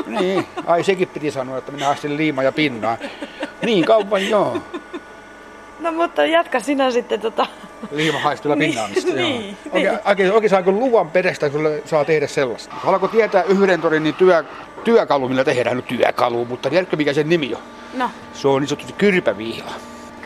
niin, 0.08 0.48
ai 0.66 0.84
sekin 0.84 1.08
piti 1.08 1.32
sanoa, 1.32 1.58
että 1.58 1.72
minä 1.72 1.86
haistelen 1.86 2.18
liima 2.18 2.44
ja 2.44 2.52
pinnaa. 2.52 2.98
Niin 3.62 3.86
kauan 3.86 4.30
joo. 4.30 4.58
No 5.80 5.92
mutta 5.92 6.26
jatka 6.26 6.60
sinä 6.60 6.92
sitten 6.92 7.22
tota... 7.22 7.46
Liimahaistella 7.92 8.56
Niin, 8.56 8.70
pinnaamista. 8.72 9.10
joo. 9.12 9.30
niin, 9.30 9.58
Oikein, 10.06 10.32
oikein, 10.32 10.50
saanko 10.50 10.72
luvan 10.72 11.12
perästä, 11.12 11.50
kun 11.50 11.62
saa 11.86 12.06
tehdä 12.06 12.28
sellaista? 12.28 12.76
Haluatko 12.76 13.08
tietää 13.08 13.44
yhden 13.44 13.82
torin 13.82 14.04
niin 14.04 14.16
työ, 14.16 14.44
työkalu, 14.84 15.30
millä 15.30 15.44
tehdään? 15.44 15.76
No 15.76 15.82
työkalu, 15.82 16.46
mutta 16.46 16.70
tiedätkö 16.70 16.96
mikä 16.96 17.14
sen 17.14 17.30
nimi 17.30 17.54
on? 17.54 17.62
No, 17.94 18.10
Se 18.34 18.48
on 18.48 18.62
niin 18.62 18.70
sanottu 18.70 18.94
kyrpäviila. 18.98 19.72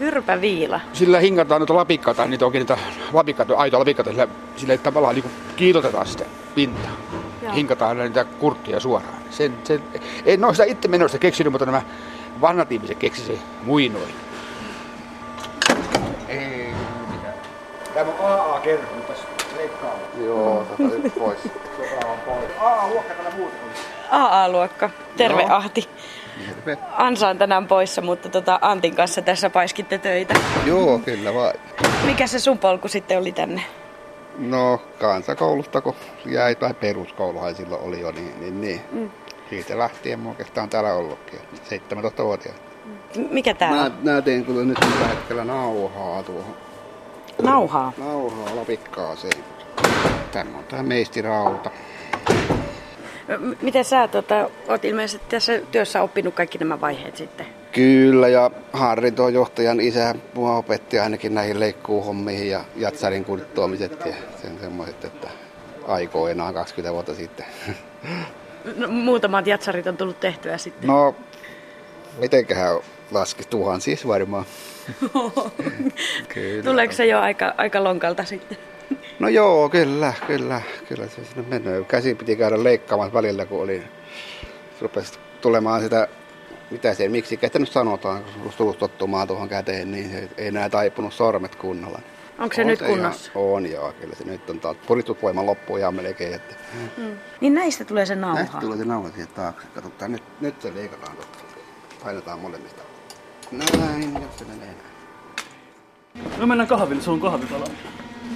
Kyrpäviila. 0.02 0.80
Sillä 0.94 1.20
hingataan 1.20 1.62
noita 1.62 1.76
lapikkaita, 1.76 2.26
niitä 2.26 2.46
onkin 2.46 2.60
niitä 2.60 2.78
lapikkaita, 3.14 3.56
aito 3.56 3.80
lapikkaita, 3.80 4.12
sillä, 4.12 4.28
sillä 4.56 4.78
tavallaan 4.78 5.16
niin 5.16 5.32
kiilotetaan 5.56 6.08
sitä 6.08 6.26
pintaa. 6.56 6.92
Joo. 7.42 7.54
Hinkataan 7.54 7.98
niitä 7.98 8.26
kurttia 8.26 8.80
suoraan. 8.80 9.14
Sen, 9.30 9.58
sen, 9.64 9.84
en 10.26 10.46
ole 10.46 10.54
sitä 10.54 10.64
itse 10.64 10.88
menosta 10.88 11.18
keksinyt, 11.18 11.52
mutta 11.52 11.66
nämä 11.66 11.82
vanhat 12.42 12.72
ihmiset 12.72 12.98
keksi 12.98 13.22
se 13.22 13.40
muinoin. 13.64 14.14
Ei 16.28 16.74
mitään. 17.12 17.34
Tämä 17.94 18.10
on 18.10 18.16
AA-kerho, 18.20 18.96
nyt 18.96 19.08
tässä 19.08 19.24
leikkaa. 19.58 19.96
Joo, 20.26 20.66
tota 20.70 20.84
nyt 20.84 21.16
pois. 21.20 21.40
Sota 21.44 22.08
on 22.08 22.20
pois. 22.20 22.52
AA-luokka 22.60 23.14
täällä 23.14 23.32
muut 23.38 23.54
on. 23.64 24.01
AA-luokka. 24.12 24.90
Terve 25.18 25.42
Joo. 25.42 25.52
Ahti. 25.54 25.90
Terve. 26.46 26.78
Ansa 26.92 27.28
on 27.28 27.38
tänään 27.38 27.68
poissa, 27.68 28.02
mutta 28.02 28.30
tota 28.30 28.60
Antin 28.62 28.96
kanssa 28.96 29.22
tässä 29.22 29.50
paiskitte 29.50 29.98
töitä. 29.98 30.34
Joo, 30.66 31.00
kyllä 31.00 31.34
vaan. 31.34 31.54
Mikä 32.06 32.28
se 32.28 32.40
sun 32.40 32.58
polku 32.58 32.88
sitten 32.88 33.18
oli 33.18 33.32
tänne? 33.32 33.62
No, 34.38 34.82
kansakoulusta 35.00 35.82
kun 35.82 35.96
jäi, 36.26 36.56
tai 36.56 36.74
peruskouluhan 36.74 37.56
silloin 37.56 37.82
oli 37.82 38.02
jo, 38.02 38.12
niin, 38.12 38.40
niin, 38.40 38.62
niin. 38.62 38.82
Mm. 38.92 39.10
Siitä 39.50 39.78
lähtien 39.78 40.20
mä 40.20 40.30
oikeastaan 40.30 40.70
täällä 40.70 40.94
ollutkin, 40.94 41.40
17-vuotiaana. 41.40 42.60
M- 43.16 43.28
Mikä 43.34 43.54
tää 43.54 43.70
Mä, 43.72 43.84
on? 43.84 43.94
mä 44.04 44.22
teen 44.22 44.46
kyllä 44.46 44.64
nyt 44.66 44.78
tällä 44.80 45.08
hetkellä 45.08 45.46
nauhaa 45.46 46.24
tuohon. 46.24 46.56
Nauhaa. 47.42 47.94
Nauhaa 47.98 48.56
lapikkaaseen. 48.56 49.44
Tämä 50.32 50.58
on 50.58 50.64
tää 50.64 50.84
meistirauta. 50.84 51.72
Miten 53.62 53.86
sä 53.86 54.08
tota, 54.08 54.50
oot 54.68 54.86
ilmeisesti 54.86 55.26
tässä 55.30 55.60
työssä 55.72 56.02
oppinut 56.02 56.34
kaikki 56.34 56.58
nämä 56.58 56.82
vaiheet 56.82 57.18
sitten? 57.18 57.46
Kyllä, 57.72 58.28
ja 58.28 58.52
Harri 58.74 59.12
tuo 59.12 59.30
johtajan 59.30 59.80
isä 59.80 60.16
mua 60.34 60.56
opetti 60.56 61.00
ainakin 61.00 61.34
näihin 61.34 61.60
leikkuuhommiin 61.60 62.50
ja 62.50 62.64
jatsarin 62.76 63.26
kurttoamiset 63.26 64.06
ja 64.06 64.14
sen 64.42 64.60
semmoiset, 64.60 65.06
että 65.06 65.28
aikoinaan 65.88 66.54
20 66.54 66.94
vuotta 66.94 67.16
sitten. 67.16 67.46
No, 68.76 68.88
muutamat 68.88 69.48
jatsarit 69.48 69.88
on 69.88 69.98
tullut 69.98 70.20
tehtyä 70.20 70.58
sitten. 70.58 70.88
No, 70.88 71.16
mitenköhän 72.20 72.80
laski 73.12 73.44
tuhan 73.50 73.82
siis 73.82 74.08
varmaan. 74.08 74.46
kyllä. 76.34 76.64
Tuleeko 76.64 76.94
se 76.94 77.06
jo 77.06 77.20
aika, 77.20 77.54
aika 77.58 77.84
lonkalta 77.84 78.24
sitten? 78.24 78.58
No 79.20 79.28
joo, 79.30 79.70
kyllä, 79.70 80.14
kyllä, 80.28 80.62
kyllä 80.90 81.08
se 81.08 81.26
sinne 81.26 81.44
menee. 81.50 81.84
Käsin 81.84 82.18
piti 82.18 82.36
käydä 82.36 82.64
leikkaamaan 82.64 83.14
välillä, 83.14 83.46
kun 83.46 83.62
oli, 83.62 83.84
rupesi 84.82 85.20
tulemaan 85.42 85.82
sitä, 85.82 86.08
mitä 86.72 86.94
se, 86.94 87.10
miksi 87.10 87.40
että 87.42 87.60
nyt 87.60 87.72
sanotaan, 87.72 88.24
kun 88.24 88.42
olisi 88.44 88.58
tullut 88.58 88.78
tottumaan 88.80 89.28
tuohon 89.28 89.50
käteen, 89.50 89.92
niin 89.92 90.12
se 90.12 90.30
ei 90.38 90.48
enää 90.48 90.70
taipunut 90.70 91.14
sormet 91.14 91.56
kunnolla. 91.56 92.00
Onko 92.40 92.56
se 92.56 92.62
On 92.62 92.68
nyt 92.68 92.82
ihan- 92.82 92.92
kunnossa? 92.94 93.32
on 93.36 93.72
joo, 93.72 93.94
kyllä 94.02 94.16
se 94.16 94.24
nyt 94.24 94.50
on 94.50 94.60
taas 94.60 94.78
puristusvoima 94.88 95.46
loppu 95.46 95.78
ihan 95.78 95.96
melkein. 95.96 96.34
Että 96.34 96.56
Niin 97.42 97.54
näistä 97.54 97.86
tulee 97.86 98.06
se 98.06 98.16
näistä 98.16 98.44
nauha. 98.44 98.62
tulee 98.62 98.78
se 98.78 98.86
nauha 98.86 99.10
siihen 99.10 99.28
taakse. 99.28 99.68
Katsotaan, 99.76 100.12
nyt, 100.12 100.24
nyt 100.42 100.62
se 100.62 100.74
leikataan 100.76 101.16
tuosta. 101.16 101.38
Painetaan 102.04 102.40
molemmista. 102.40 102.82
Näin, 103.52 104.14
jos 104.14 104.40
se 104.40 104.46
menee 104.46 104.68
näin. 104.68 104.92
No 106.38 106.46
mennään 106.48 106.68
kahville, 106.68 107.02
se 107.02 107.12
on 107.12 107.22
kahvipala. 107.22 107.66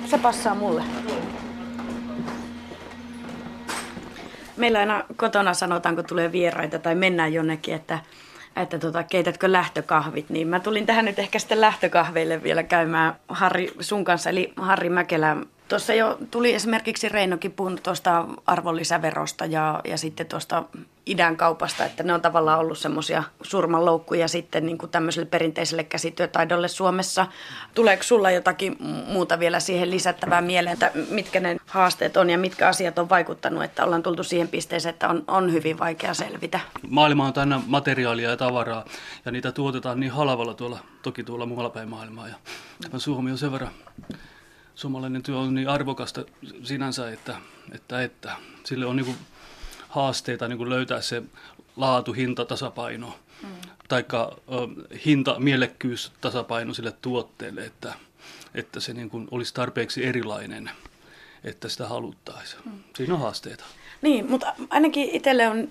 Se 0.05 0.17
passaa 0.17 0.55
mulle. 0.55 0.83
Meillä 4.57 4.79
aina 4.79 5.03
kotona 5.15 5.53
sanotaan, 5.53 5.95
kun 5.95 6.05
tulee 6.05 6.31
vieraita 6.31 6.79
tai 6.79 6.95
mennään 6.95 7.33
jonnekin, 7.33 7.73
että, 7.75 7.99
että 8.55 8.79
tota, 8.79 9.03
keitätkö 9.03 9.51
lähtökahvit, 9.51 10.29
niin 10.29 10.47
mä 10.47 10.59
tulin 10.59 10.85
tähän 10.85 11.05
nyt 11.05 11.19
ehkä 11.19 11.39
sitten 11.39 11.61
lähtökahveille 11.61 12.43
vielä 12.43 12.63
käymään 12.63 13.15
Harri 13.27 13.73
sun 13.79 14.03
kanssa, 14.03 14.29
eli 14.29 14.53
Harri 14.57 14.89
Mäkelä. 14.89 15.37
Tuossa 15.67 15.93
jo 15.93 16.17
tuli 16.31 16.53
esimerkiksi 16.53 17.09
Reinokin 17.09 17.51
puhunut 17.51 17.83
tuosta 17.83 18.25
arvonlisäverosta 18.45 19.45
ja, 19.45 19.81
ja 19.85 19.97
sitten 19.97 20.25
tuosta 20.25 20.63
idän 21.05 21.37
kaupasta, 21.37 21.85
että 21.85 22.03
ne 22.03 22.13
on 22.13 22.21
tavallaan 22.21 22.59
ollut 22.59 22.77
semmoisia 22.77 23.23
surmanloukkuja 23.41 24.27
sitten 24.27 24.65
niin 24.65 24.77
kuin 24.77 24.91
tämmöiselle 24.91 25.25
perinteiselle 25.25 25.83
käsityötaidolle 25.83 26.67
Suomessa. 26.67 27.27
Tuleeko 27.73 28.03
sulla 28.03 28.31
jotakin 28.31 28.77
muuta 29.07 29.39
vielä 29.39 29.59
siihen 29.59 29.91
lisättävää 29.91 30.41
mieleen, 30.41 30.73
että 30.73 30.91
mitkä 31.09 31.39
ne 31.39 31.57
haasteet 31.65 32.17
on 32.17 32.29
ja 32.29 32.37
mitkä 32.37 32.67
asiat 32.67 32.99
on 32.99 33.09
vaikuttanut, 33.09 33.63
että 33.63 33.83
ollaan 33.83 34.03
tultu 34.03 34.23
siihen 34.23 34.47
pisteeseen, 34.47 34.93
että 34.93 35.09
on, 35.09 35.23
on 35.27 35.51
hyvin 35.53 35.79
vaikea 35.79 36.13
selvitä? 36.13 36.59
Maailma 36.89 37.25
on 37.25 37.33
täynnä 37.33 37.61
materiaalia 37.67 38.29
ja 38.29 38.37
tavaraa, 38.37 38.85
ja 39.25 39.31
niitä 39.31 39.51
tuotetaan 39.51 39.99
niin 39.99 40.11
halvalla 40.11 40.53
tuolla, 40.53 40.79
toki 41.01 41.23
tuolla 41.23 41.45
muualla 41.45 41.69
päin 41.69 41.89
maailmaa. 41.89 42.27
Ja 42.27 42.35
Suomi 42.99 43.31
on 43.31 43.37
sen 43.37 43.51
verran, 43.51 43.71
suomalainen 44.75 45.23
työ 45.23 45.37
on 45.37 45.55
niin 45.55 45.69
arvokasta 45.69 46.25
sinänsä, 46.63 47.09
että, 47.09 47.37
että, 47.71 48.01
että 48.01 48.35
sille 48.63 48.85
on 48.85 48.95
niin 48.95 49.05
kuin 49.05 49.17
haasteita 49.89 50.47
niin 50.47 50.57
kuin 50.57 50.69
löytää 50.69 51.01
se 51.01 51.23
laatu-hinta-tasapaino, 51.75 53.19
mm. 53.43 53.49
taikka 53.87 54.37
ö, 54.51 54.53
hinta-mielekkyys-tasapaino 55.05 56.73
sille 56.73 56.93
tuotteelle, 57.01 57.65
että, 57.65 57.93
että 58.53 58.79
se 58.79 58.93
niin 58.93 59.09
kuin 59.09 59.27
olisi 59.31 59.53
tarpeeksi 59.53 60.05
erilainen, 60.05 60.71
että 61.43 61.69
sitä 61.69 61.87
haluttaisiin. 61.87 62.61
Mm. 62.65 62.71
Siinä 62.95 63.13
on 63.13 63.19
haasteita. 63.19 63.63
Niin, 64.01 64.31
mutta 64.31 64.53
ainakin 64.69 65.09
itselle 65.09 65.47
on 65.47 65.67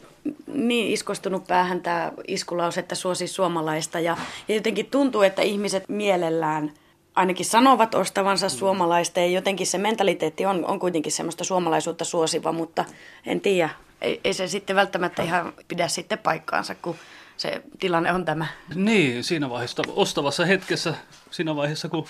niin 0.47 0.93
iskostunut 0.93 1.47
päähän 1.47 1.81
tämä 1.81 2.13
iskulaus, 2.29 2.79
että 2.79 2.95
suosi 2.95 3.27
suomalaista. 3.27 4.01
Ja, 4.01 4.17
ja 4.49 4.55
jotenkin 4.55 4.87
tuntuu, 4.87 5.23
että 5.23 5.43
ihmiset 5.43 5.89
mielellään 5.89 6.73
ainakin 7.15 7.47
sanovat 7.47 7.95
ostavansa 7.95 8.49
suomalaista. 8.49 9.21
Ja 9.21 9.27
jotenkin 9.27 9.67
se 9.67 9.79
mentaliteetti 9.79 10.47
on, 10.47 10.65
on 10.65 10.79
kuitenkin 10.79 11.13
semmoista 11.13 11.45
suomalaisuutta 11.45 12.05
suosiva, 12.05 12.53
mutta 12.53 12.85
en 13.27 13.41
tiedä. 13.41 13.71
Ei, 14.01 14.21
ei 14.25 14.35
se 14.35 14.49
sitten 14.49 14.77
välttämättä 14.77 15.23
ihan 15.23 15.53
pidä 15.69 15.89
sitten 15.89 16.19
paikkaansa, 16.19 16.75
kun 16.75 16.97
se 17.37 17.63
tilanne 17.79 18.13
on 18.13 18.25
tämä. 18.25 18.47
Niin, 18.75 19.25
siinä 19.25 19.51
vaiheessa, 19.51 19.83
ostavassa 19.89 20.45
hetkessä, 20.45 20.95
siinä 21.31 21.57
vaiheessa, 21.57 21.89
kun, 21.89 22.07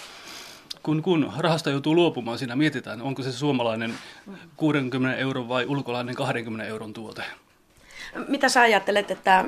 kun, 0.83 1.03
kun 1.03 1.33
rahasta 1.39 1.71
joutuu 1.71 1.95
luopumaan, 1.95 2.39
siinä 2.39 2.57
mietitään, 2.57 3.03
onko 3.03 3.23
se 3.23 3.33
suomalainen 3.33 3.95
60 4.57 5.17
euron 5.17 5.49
vai 5.49 5.67
ulkolainen 5.67 6.15
20 6.15 6.67
euron 6.67 6.93
tuote. 6.93 7.23
Mitä 8.29 8.49
sä 8.49 8.61
ajattelet, 8.61 9.11
että 9.11 9.45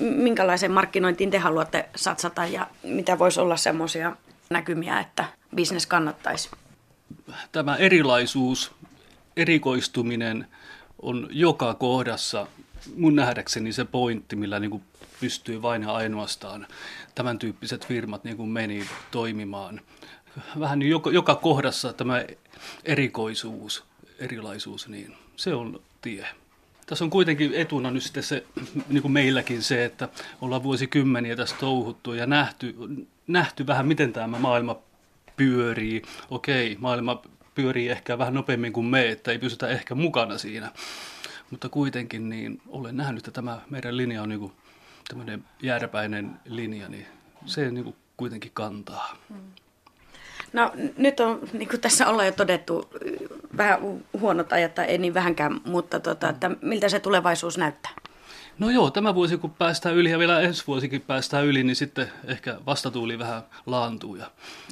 minkälaiseen 0.00 0.72
markkinointiin 0.72 1.30
te 1.30 1.38
haluatte 1.38 1.88
satsata 1.96 2.46
ja 2.46 2.66
mitä 2.82 3.18
voisi 3.18 3.40
olla 3.40 3.56
semmoisia 3.56 4.16
näkymiä, 4.50 5.00
että 5.00 5.24
bisnes 5.54 5.86
kannattaisi? 5.86 6.50
Tämä 7.52 7.76
erilaisuus, 7.76 8.72
erikoistuminen 9.36 10.46
on 11.02 11.28
joka 11.30 11.74
kohdassa 11.74 12.46
mun 12.96 13.16
nähdäkseni 13.16 13.72
se 13.72 13.84
pointti, 13.84 14.36
millä 14.36 14.60
niin 14.60 14.70
kuin 14.70 14.82
pystyy 15.20 15.62
vain 15.62 15.82
ja 15.82 15.92
ainoastaan 15.92 16.66
tämän 17.14 17.38
tyyppiset 17.38 17.86
firmat 17.86 18.24
niin 18.24 18.36
kuin 18.36 18.48
meni 18.48 18.86
toimimaan. 19.10 19.80
Vähän 20.60 20.82
joka, 20.82 21.10
joka 21.10 21.34
kohdassa 21.34 21.92
tämä 21.92 22.24
erikoisuus, 22.84 23.84
erilaisuus, 24.18 24.88
niin 24.88 25.16
se 25.36 25.54
on 25.54 25.80
tie. 26.00 26.26
Tässä 26.90 27.04
on 27.04 27.10
kuitenkin 27.10 27.54
etuna 27.54 27.90
nyt 27.90 28.02
sitten 28.02 28.22
se, 28.22 28.44
niin 28.88 29.02
kuin 29.02 29.12
meilläkin 29.12 29.62
se, 29.62 29.84
että 29.84 30.08
ollaan 30.40 30.62
vuosikymmeniä 30.62 31.36
tässä 31.36 31.56
touhuttu 31.60 32.12
ja 32.12 32.26
nähty, 32.26 32.76
nähty 33.26 33.66
vähän, 33.66 33.86
miten 33.86 34.12
tämä 34.12 34.38
maailma 34.38 34.78
pyörii. 35.36 36.02
Okei, 36.30 36.76
maailma 36.80 37.22
pyörii 37.54 37.88
ehkä 37.88 38.18
vähän 38.18 38.34
nopeammin 38.34 38.72
kuin 38.72 38.86
me, 38.86 39.08
että 39.08 39.30
ei 39.30 39.38
pysytä 39.38 39.68
ehkä 39.68 39.94
mukana 39.94 40.38
siinä. 40.38 40.72
Mutta 41.50 41.68
kuitenkin 41.68 42.28
niin 42.28 42.62
olen 42.68 42.96
nähnyt, 42.96 43.18
että 43.18 43.30
tämä 43.30 43.60
meidän 43.70 43.96
linja 43.96 44.22
on 44.22 44.28
niin 44.28 44.40
kuin 44.40 44.52
tämmöinen 45.08 45.44
jääräpäinen 45.62 46.30
linja, 46.44 46.88
niin 46.88 47.06
se 47.46 47.70
niin 47.70 47.84
kuin 47.84 47.96
kuitenkin 48.16 48.50
kantaa. 48.54 49.16
No 50.52 50.72
nyt 50.96 51.20
on, 51.20 51.40
niin 51.52 51.68
kuin 51.68 51.80
tässä 51.80 52.08
ollaan 52.08 52.26
jo 52.26 52.32
todettu, 52.32 52.90
vähän 53.56 53.80
huonot 54.20 54.52
ajat, 54.52 54.74
tai 54.74 54.84
ei 54.84 54.98
niin 54.98 55.14
vähänkään, 55.14 55.60
mutta 55.64 56.00
tota, 56.00 56.28
että 56.28 56.50
miltä 56.62 56.88
se 56.88 57.00
tulevaisuus 57.00 57.58
näyttää? 57.58 57.92
No 58.58 58.70
joo, 58.70 58.90
tämä 58.90 59.14
vuosi 59.14 59.36
kun 59.36 59.50
päästään 59.50 59.94
yli 59.94 60.10
ja 60.10 60.18
vielä 60.18 60.40
ensi 60.40 60.64
vuosikin 60.66 61.00
päästään 61.00 61.46
yli, 61.46 61.62
niin 61.62 61.76
sitten 61.76 62.12
ehkä 62.24 62.56
vastatuuli 62.66 63.18
vähän 63.18 63.42
laantuu 63.66 64.16
ja, 64.16 64.30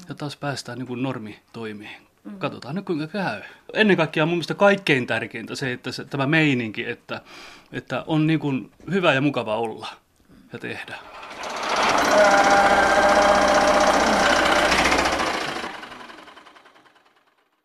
ja 0.09 0.15
taas 0.15 0.37
päästään 0.37 0.79
niin 0.79 0.87
kuin 0.87 1.03
normi 1.03 1.39
toimii. 1.53 1.91
Katsotaan 2.39 2.75
nyt 2.75 2.85
kuinka 2.85 3.07
käy. 3.07 3.43
Ennen 3.73 3.97
kaikkea 3.97 4.27
mun 4.27 4.35
mielestä 4.35 4.55
kaikkein 4.55 5.07
tärkeintä 5.07 5.55
se, 5.55 5.73
että 5.73 5.93
se, 5.93 6.05
tämä 6.05 6.27
meininki, 6.27 6.89
että, 6.89 7.21
että 7.73 8.05
on 8.07 8.27
niin 8.27 8.39
kuin 8.39 8.71
hyvä 8.91 9.13
ja 9.13 9.21
mukava 9.21 9.57
olla 9.57 9.89
ja 10.53 10.59
tehdä. 10.59 10.99